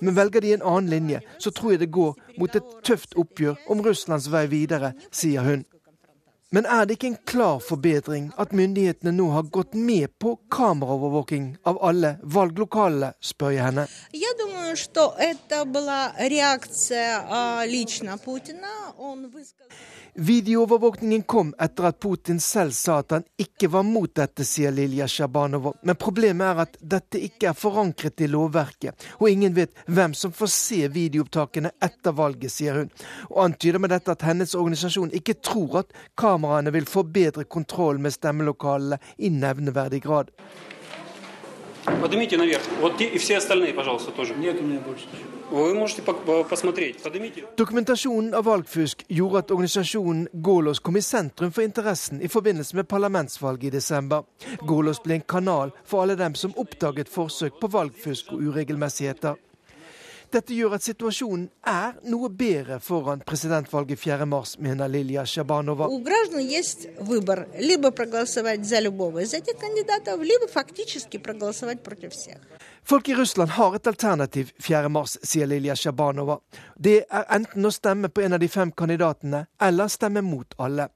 [0.00, 3.58] Men velger de en annen linje, så tror jeg det går mot et tøft oppgjør
[3.68, 5.64] om Russlands vei videre, sier hun.
[6.50, 11.50] Men er det ikke en klar forbedring at myndighetene nå har gått med på kameraovervåking
[11.68, 13.84] av alle valglokalene, spør jeg henne.
[20.14, 25.06] Videoovervåkningen kom etter at Putin selv sa at han ikke var mot dette, sier Lilja
[25.08, 25.74] Sjabanova.
[25.86, 30.32] Men problemet er at dette ikke er forankret i lovverket, og ingen vet hvem som
[30.34, 32.90] får se videoopptakene etter valget, sier hun.
[33.30, 35.94] Og antyder med dette at hennes organisasjon ikke tror at
[36.38, 40.30] kameraene vil få bedre kontroll med stemmelokalene i nevneverdig grad.
[47.56, 52.88] Dokumentasjonen av valgfusk gjorde at organisasjonen Golos kom i sentrum for interessen i forbindelse med
[52.88, 54.22] parlamentsvalget i desember.
[54.60, 59.40] Golos ble en kanal for alle dem som oppdaget forsøk på valgfusk og uregelmessigheter.
[60.28, 65.88] Dette gjør at situasjonen er noe bedre foran presidentvalget 4.3, mener Lilja Sjabanova.
[72.88, 76.38] Folk i Russland har et alternativ 4.3, sier Lilja Sjabanova.
[76.76, 80.90] Det er enten å stemme på en av de fem kandidatene, eller stemme mot alle.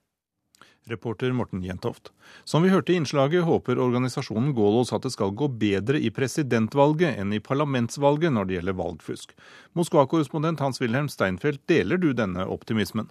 [0.91, 2.11] Reporter Morten Jentoft.
[2.45, 7.21] Som vi hørte i innslaget, håper organisasjonen Golos at det skal gå bedre i presidentvalget
[7.23, 9.35] enn i parlamentsvalget når det gjelder valgfusk.
[9.79, 13.11] Moskva-korrespondent Hans-Wilhelm Steinfeld, deler du denne optimismen?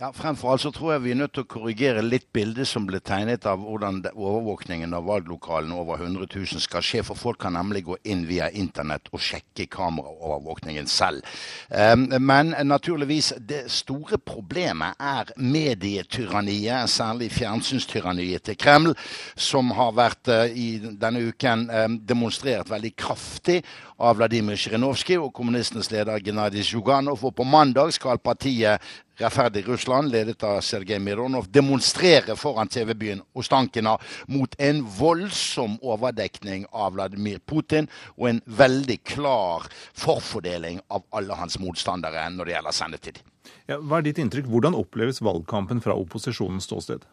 [0.00, 2.82] Ja, Fremfor alt så tror jeg vi er nødt til å korrigere litt bildet som
[2.88, 7.04] ble tegnet av hvordan overvåkningen av valglokalene over 100 000 skal skje.
[7.06, 11.22] For folk kan nemlig gå inn via internett og sjekke kameraovervåkningen selv.
[11.70, 18.96] Ehm, men naturligvis, det store problemet er medietyranniet, særlig fjernsynstyranniet til Kreml,
[19.38, 23.60] som har vært eh, i denne uken ehm, demonstrert veldig kraftig
[24.02, 27.22] av Vladimir Zjirinovskij og kommunistenes leder Gennadij Zjuganov.
[27.22, 28.82] Og på mandag skal partiet
[29.16, 36.96] Rettferdig Russland, ledet av Sergej Mironov, demonstrere foran TV-byen Ostankina mot en voldsom overdekning av
[36.96, 37.86] Vladimir Putin
[38.16, 43.22] og en veldig klar forfordeling av alle hans motstandere når det gjelder sendetid.
[43.70, 44.50] Ja, hva er ditt inntrykk?
[44.50, 47.06] Hvordan oppleves valgkampen fra opposisjonens ståsted?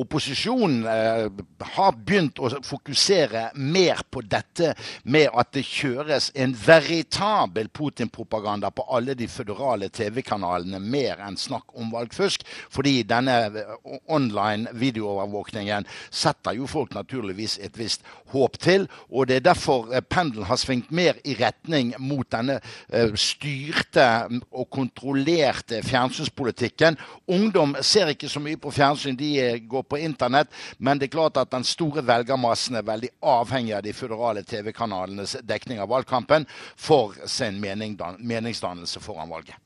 [0.00, 1.26] Opposisjonen eh,
[1.74, 8.86] har begynt å fokusere mer på dette med at det kjøres en veritabel Putin-propaganda på
[8.90, 12.44] alle de føderale TV-kanalene, mer enn snakk om valgfusk.
[12.72, 13.74] Fordi denne eh,
[14.08, 18.86] online videoovervåkningen setter jo folk naturligvis et visst håp til.
[19.10, 24.08] Og det er derfor eh, pendelen har svingt mer i retning mot denne eh, styrte
[24.50, 26.98] og kontrollerte fjernsynspolitikken.
[27.30, 29.18] Ungdom ser ikke så mye på fjernsyn.
[29.18, 30.52] de er går på internett.
[30.78, 35.36] Men det er klart at den store velgermassen er veldig avhengig av de føderale TV-kanalenes
[35.42, 36.46] dekning av valgkampen
[36.76, 39.58] for sin meningsdannelse foran valget.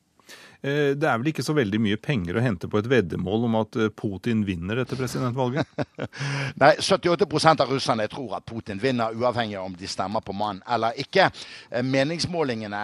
[0.64, 3.56] Eh, det er vel ikke så veldig mye penger å hente på et veddemål om
[3.58, 5.68] at eh, Putin vinner etter presidentvalget?
[6.62, 10.62] Nei, 78 av russerne tror at Putin vinner, uavhengig av om de stemmer på mann
[10.64, 11.28] eller ikke.
[11.68, 12.80] Eh, meningsmålingene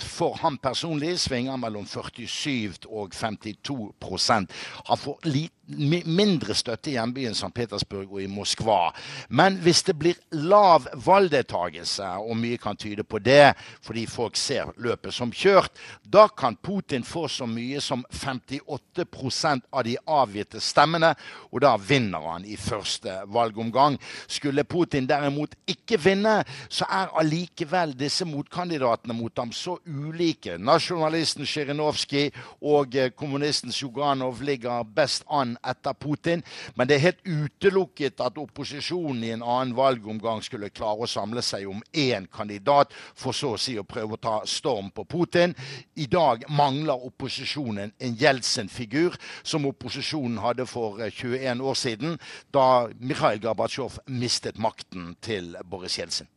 [0.00, 4.56] for ham personlig svinger mellom 47 og 52%
[4.88, 7.52] Han får lite mindre støtte i hjembyen St.
[7.54, 8.90] Petersburg og i Moskva.
[9.28, 14.72] Men hvis det blir lav valgdeltakelse, og mye kan tyde på det fordi folk ser
[14.82, 15.70] løpet som kjørt,
[16.02, 21.12] da kan Putin få så mye som 58% av de avgitte stemmene,
[21.52, 23.98] og da vinner han i første valgomgang.
[24.26, 30.58] Skulle Putin derimot ikke vinne, så er allikevel disse motkandidatene mot ham så ulike.
[30.58, 36.42] Nasjonalisten Sjirinovskij og eh, kommunisten Sjuganov ligger best an etter Putin.
[36.74, 41.42] Men det er helt utelukket at opposisjonen i en annen valgomgang skulle klare å samle
[41.44, 45.56] seg om én kandidat, for så å si å prøve å ta storm på Putin.
[45.94, 52.18] I dag mangler opposisjonen en Jeltsin-figur, som opposisjonen hadde for 21 eh, år siden,
[52.52, 56.30] da Mikhail Gorbatsjov mistet makten til Boris Jeltsin.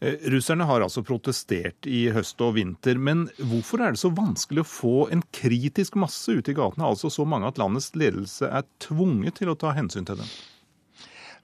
[0.00, 4.62] Eh, russerne har altså protestert i høst og vinter, men hvorfor er det så vanskelig
[4.64, 8.64] å få en kritisk masse ute i gatene, altså så mange at landets ledelse er
[8.80, 10.30] tvunget til å ta hensyn til dem?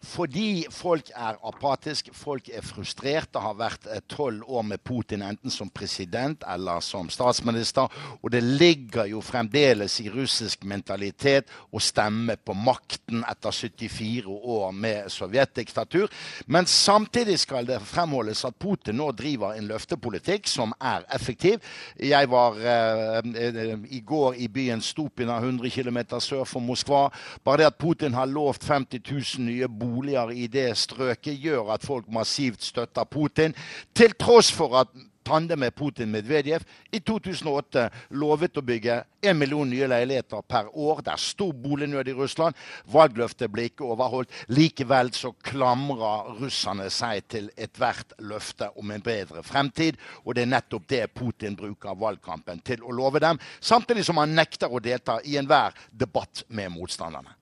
[0.07, 3.33] Fordi folk er apatiske, folk er frustrert.
[3.35, 7.91] Det har vært eh, tolv år med Putin enten som president eller som statsminister.
[8.23, 14.77] Og det ligger jo fremdeles i russisk mentalitet å stemme på makten etter 74 år
[14.77, 16.07] med sovjetdiktatur.
[16.47, 21.59] Men samtidig skal det fremholdes at Putin nå driver en løftepolitikk som er effektiv.
[21.99, 27.09] Jeg var eh, i går i byen Stupina, 100 km sør for Moskva.
[27.43, 31.75] Bare det at Putin har lovt 50 000 nye boliger boliger i det strøket gjør
[31.75, 33.55] at folk massivt støtter Putin,
[33.97, 34.93] til tross for at
[35.27, 36.63] tandemet Putin-Medvedev
[36.95, 37.89] i 2008
[38.19, 41.03] lovet å bygge en million nye leiligheter per år.
[41.03, 42.55] Det er stor bolignød i Russland.
[42.93, 44.31] Valgløftet ble ikke overholdt.
[44.55, 49.99] Likevel så klamrer russerne seg til ethvert løfte om en bedre fremtid.
[50.25, 54.37] Og det er nettopp det Putin bruker valgkampen til å love dem, samtidig som han
[54.37, 57.35] nekter å delta i enhver debatt med motstanderne.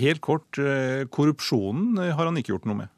[0.00, 2.94] Helt kort, eh, korrupsjonen har han ikke gjort noe med?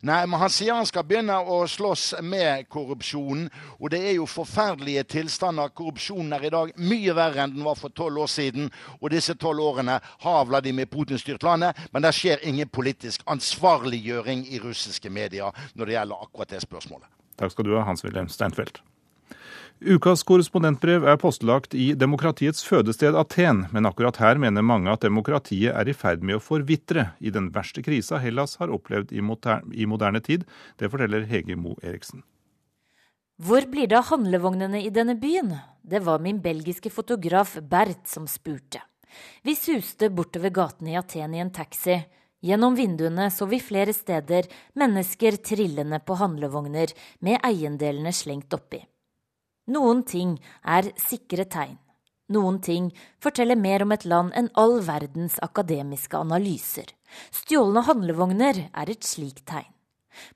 [0.00, 3.50] Nei, men han sier han skal begynne å slåss med korrupsjonen.
[3.80, 5.72] Og det er jo forferdelige tilstander.
[5.76, 8.70] Korrupsjonen er i dag mye verre enn den var for tolv år siden.
[9.00, 14.46] Og disse tolv årene har Vladimir Putin styrt landet, men det skjer ingen politisk ansvarliggjøring
[14.48, 17.08] i russiske medier når det gjelder akkurat det spørsmålet.
[17.40, 18.80] Takk skal du ha, Hans-Wilhelm Steinfeld.
[19.80, 25.72] Ukas korrespondentbrev er postlagt i demokratiets fødested Aten, men akkurat her mener mange at demokratiet
[25.72, 29.72] er i ferd med å forvitre i den verste krisa Hellas har opplevd i moderne,
[29.72, 30.44] i moderne tid.
[30.76, 32.20] Det forteller Hege Mo Eriksen.
[33.40, 35.56] Hvor blir det av handlevognene i denne byen?
[35.80, 38.84] Det var min belgiske fotograf Bert som spurte.
[39.40, 42.02] Vi suste bortover gaten i Aten i en taxi.
[42.44, 44.44] Gjennom vinduene så vi flere steder
[44.76, 46.92] mennesker trillende på handlevogner
[47.24, 48.84] med eiendelene slengt oppi.
[49.70, 51.78] Noen ting er sikre tegn.
[52.30, 52.90] Noen ting
[53.22, 56.86] forteller mer om et land enn all verdens akademiske analyser.
[57.34, 59.70] Stjålne handlevogner er et slikt tegn.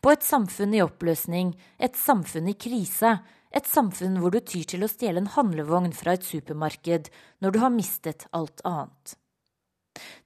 [0.03, 3.18] På et samfunn i oppløsning, et samfunn i krise,
[3.55, 7.11] Et samfunn hvor du tyr til å stjele en handlevogn fra et supermarked
[7.45, 9.14] når du har mistet alt annet.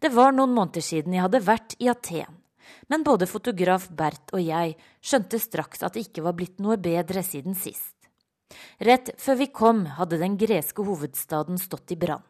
[0.00, 2.38] Det var noen måneder siden jeg hadde vært i Aten,
[2.88, 7.20] men både fotograf Bert og jeg skjønte straks at det ikke var blitt noe bedre
[7.20, 7.97] siden sist.
[8.78, 12.24] Rett før vi kom, hadde den greske hovedstaden stått i brann.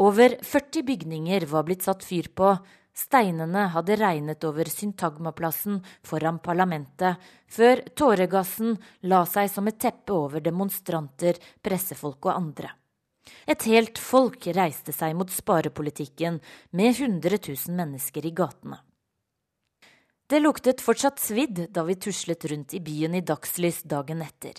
[0.00, 2.54] Over 40 bygninger var blitt satt fyr på,
[2.98, 8.74] Steinene hadde regnet over Syntagmaplassen foran parlamentet, før tåregassen
[9.06, 12.72] la seg som et teppe over demonstranter, pressefolk og andre.
[13.46, 16.40] Et helt folk reiste seg mot sparepolitikken,
[16.72, 18.80] med 100 000 mennesker i gatene.
[20.28, 24.58] Det luktet fortsatt svidd da vi tuslet rundt i byen i dagslys dagen etter.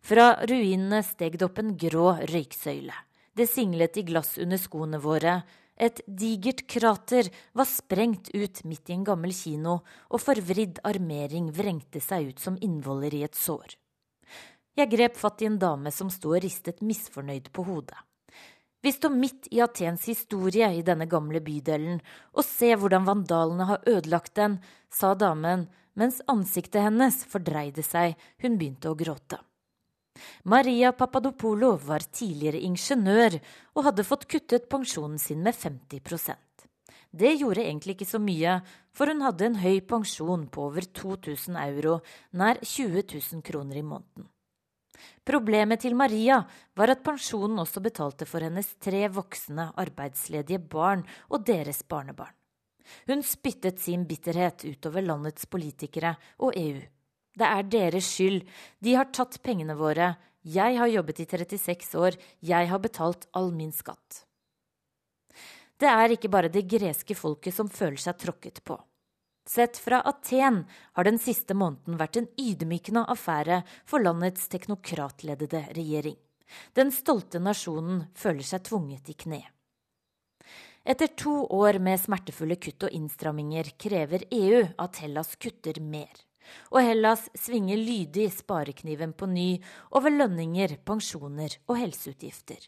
[0.00, 2.94] Fra ruinene steg det opp en grå røyksøyle.
[3.34, 5.42] Det singlet i glass under skoene våre,
[5.78, 9.78] et digert krater var sprengt ut midt i en gammel kino,
[10.10, 13.76] og forvridd armering vrengte seg ut som innvoller i et sår.
[14.78, 17.98] Jeg grep fatt i en dame som sto og ristet misfornøyd på hodet.
[18.82, 21.98] Vi står midt i Atens historie i denne gamle bydelen,
[22.34, 24.60] og se hvordan vandalene har ødelagt den,
[24.90, 25.66] sa damen
[25.98, 29.40] mens ansiktet hennes fordreide seg, hun begynte å gråte.
[30.44, 33.38] Maria Papadopolo var tidligere ingeniør
[33.74, 36.66] og hadde fått kuttet pensjonen sin med 50%
[37.10, 38.58] Det gjorde egentlig ikke så mye,
[38.92, 42.00] for hun hadde en høy pensjon på over 2000 euro,
[42.32, 44.28] nær 20 000 kroner i måneden.
[45.24, 46.40] Problemet til Maria
[46.76, 52.34] var at pensjonen også betalte for hennes tre voksne arbeidsledige barn og deres barnebarn.
[53.08, 56.80] Hun spyttet sin bitterhet utover landets politikere og EU.
[57.38, 58.42] Det er deres skyld.
[58.82, 60.16] De har tatt pengene våre.
[60.42, 62.18] Jeg har jobbet i 36 år.
[62.42, 64.24] Jeg har betalt all min skatt.
[65.78, 68.78] Det er ikke bare det greske folket som føler seg tråkket på.
[69.48, 76.18] Sett fra Aten har den siste måneden vært en ydmykende affære for landets teknokratledede regjering.
[76.76, 79.40] Den stolte nasjonen føler seg tvunget i kne.
[80.88, 86.27] Etter to år med smertefulle kutt og innstramminger krever EU at Hellas kutter mer
[86.72, 89.50] og Hellas svinger lydig sparekniven på ny
[89.96, 92.60] over lønninger, pensjoner og helseutgifter.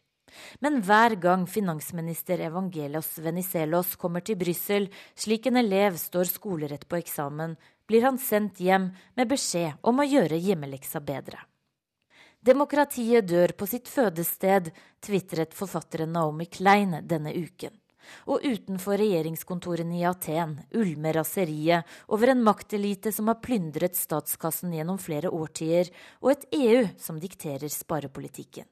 [0.62, 4.86] Men hver gang finansminister Evangelos Venizelos kommer til Brussel
[5.18, 7.56] slik en elev står skolerett på eksamen,
[7.90, 11.42] blir han sendt hjem med beskjed om å gjøre hjemmeleksa bedre.
[12.40, 14.70] Demokratiet dør på sitt fødested,
[15.02, 17.74] tvitret forfatteren Naomi Klein denne uken
[18.26, 25.00] og utenfor regjeringskontorene i Aten ulmer raseriet over en maktelite som har plyndret statskassen gjennom
[25.02, 25.90] flere årtier,
[26.20, 28.68] og et EU som dikterer sparepolitikken.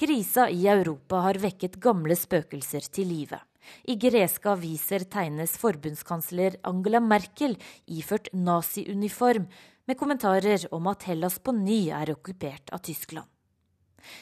[0.00, 3.40] Krisa i Europa har vekket gamle spøkelser til live.
[3.84, 9.44] I greske aviser tegnes forbundskansler Angela Merkel iført naziuniform,
[9.84, 13.26] med kommentarer om at Hellas på ny er okkupert av Tyskland.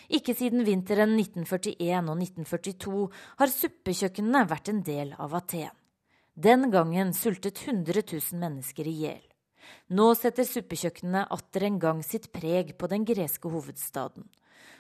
[0.09, 3.05] Ikke siden vinteren 1941 og 1942
[3.41, 5.75] har suppekjøkkenene vært en del av Aten.
[6.39, 9.25] Den gangen sultet 100 000 mennesker i hjel.
[9.91, 14.29] Nå setter suppekjøkkenene atter en gang sitt preg på den greske hovedstaden.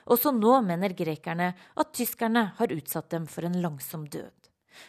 [0.09, 4.32] Også nå mener grekerne at tyskerne har utsatt dem for en langsom død.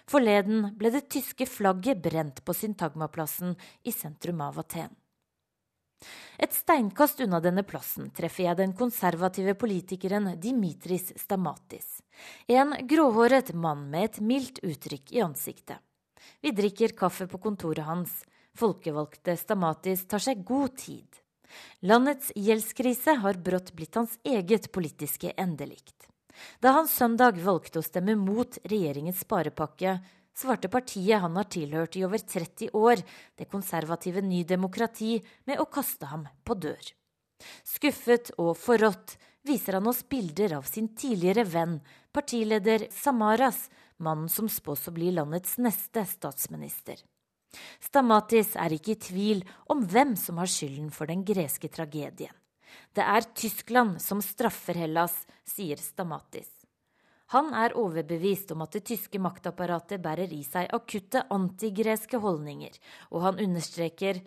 [0.10, 4.94] Forleden ble det tyske flagget brent på Syntagmaplassen i sentrum av Aten.
[6.40, 12.00] Et steinkast unna denne plassen treffer jeg den konservative politikeren Dimitris Stamatis.
[12.48, 15.78] En gråhåret mann med et mildt uttrykk i ansiktet.
[16.42, 18.22] Vi drikker kaffe på kontoret hans.
[18.60, 21.08] Folkevalgte Stamatis tar seg god tid.
[21.82, 26.08] Landets gjeldskrise har brått blitt hans eget politiske endelikt.
[26.64, 29.98] Da han søndag valgte å stemme mot regjeringens sparepakke,
[30.38, 33.04] svarte partiet han har tilhørt i over 30 år,
[33.38, 36.92] det konservative Ny Demokrati, med å kaste ham på dør.
[37.64, 39.18] Skuffet og forrådt
[39.48, 41.80] viser han oss bilder av sin tidligere venn,
[42.12, 47.00] partileder Samaras, mannen som spås å bli landets neste statsminister.
[47.82, 49.42] Stamatis er ikke i tvil
[49.74, 52.34] om hvem som har skylden for den greske tragedien.
[52.94, 55.16] Det er Tyskland som straffer Hellas,
[55.48, 56.59] sier Stamatis.
[57.34, 62.74] Han er overbevist om at det tyske maktapparatet bærer i seg akutte antigreske holdninger,
[63.14, 64.24] og han understreker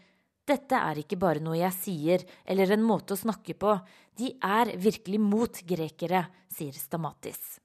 [0.47, 3.75] dette er ikke bare noe jeg sier eller en måte å snakke på,
[4.19, 7.59] de er virkelig mot grekere, sier Stamatis.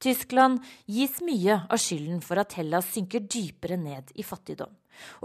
[0.00, 4.72] Tyskland gis mye av skylden for at Hellas synker dypere ned i fattigdom,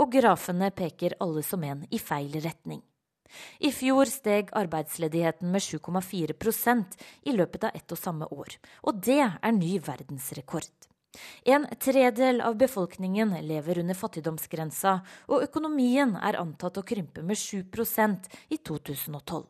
[0.02, 2.82] og grafene peker alle som en i feil retning.
[3.60, 9.22] I fjor steg arbeidsledigheten med 7,4% i løpet av ett og samme år, og det
[9.26, 10.74] er ny verdensrekord.
[11.44, 15.00] En tredel av befolkningen lever under fattigdomsgrensa,
[15.32, 19.46] og økonomien er antatt å krympe med 7% i 2012.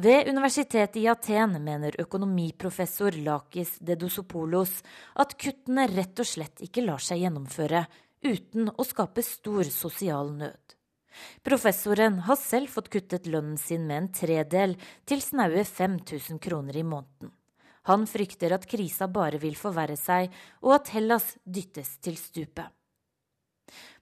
[0.00, 4.78] Ved universitetet i Aten mener økonomiprofessor Lakis Dedosopoulos
[5.20, 7.84] at kuttene rett og slett ikke lar seg gjennomføre
[8.24, 10.79] uten å skape stor sosial nød.
[11.42, 16.86] Professoren har selv fått kuttet lønnen sin med en tredel, til snaue 5000 kroner i
[16.86, 17.32] måneden.
[17.88, 20.30] Han frykter at krisa bare vil forverre seg,
[20.62, 22.68] og at Hellas dyttes til stupet.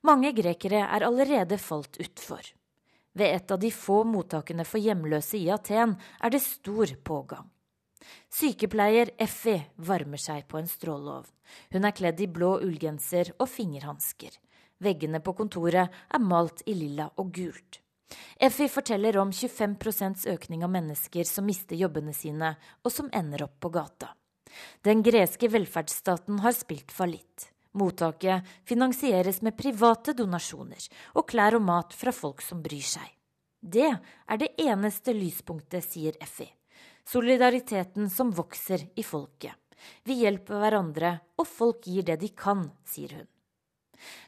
[0.07, 2.43] Mange grekere er allerede falt utfor.
[3.19, 7.49] Ved et av de få mottakene for hjemløse i Aten er det stor pågang.
[8.31, 11.33] Sykepleier Effie varmer seg på en stråleovn.
[11.73, 14.31] Hun er kledd i blå ullgenser og fingerhansker.
[14.85, 17.81] Veggene på kontoret er malt i lilla og gult.
[18.41, 22.55] Effie forteller om 25% økning av mennesker som mister jobbene sine,
[22.85, 24.15] og som ender opp på gata.
[24.83, 27.51] Den greske velferdsstaten har spilt fallitt.
[27.79, 33.07] Mottaket finansieres med private donasjoner og klær og mat fra folk som bryr seg.
[33.61, 36.55] Det er det eneste lyspunktet, sier Effie.
[37.09, 39.53] Solidariteten som vokser i folket.
[40.05, 43.29] Vi hjelper hverandre, og folk gir det de kan, sier hun.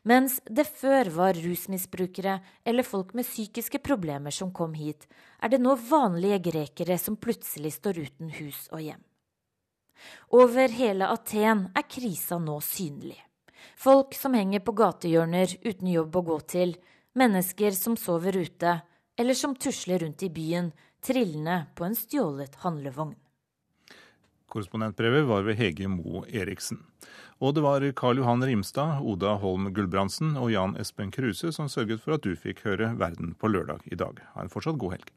[0.03, 5.07] Mens det før var rusmisbrukere eller folk med psykiske problemer som kom hit,
[5.43, 9.03] er det nå vanlige grekere som plutselig står uten hus og hjem.
[10.33, 13.19] Over hele Aten er krisa nå synlig.
[13.77, 16.77] Folk som henger på gatehjørner uten jobb å gå til,
[17.17, 18.79] mennesker som sover ute,
[19.21, 20.71] eller som tusler rundt i byen,
[21.05, 23.17] trillende på en stjålet handlevogn.
[24.51, 26.83] Korrespondentbrevet var ved Hege Mo Eriksen.
[27.41, 32.03] Og det var Karl Johan Rimstad, Oda Holm Gulbrandsen og Jan Espen Kruse som sørget
[32.03, 34.21] for at du fikk høre Verden på lørdag i dag.
[34.35, 35.09] Ha en fortsatt god helg.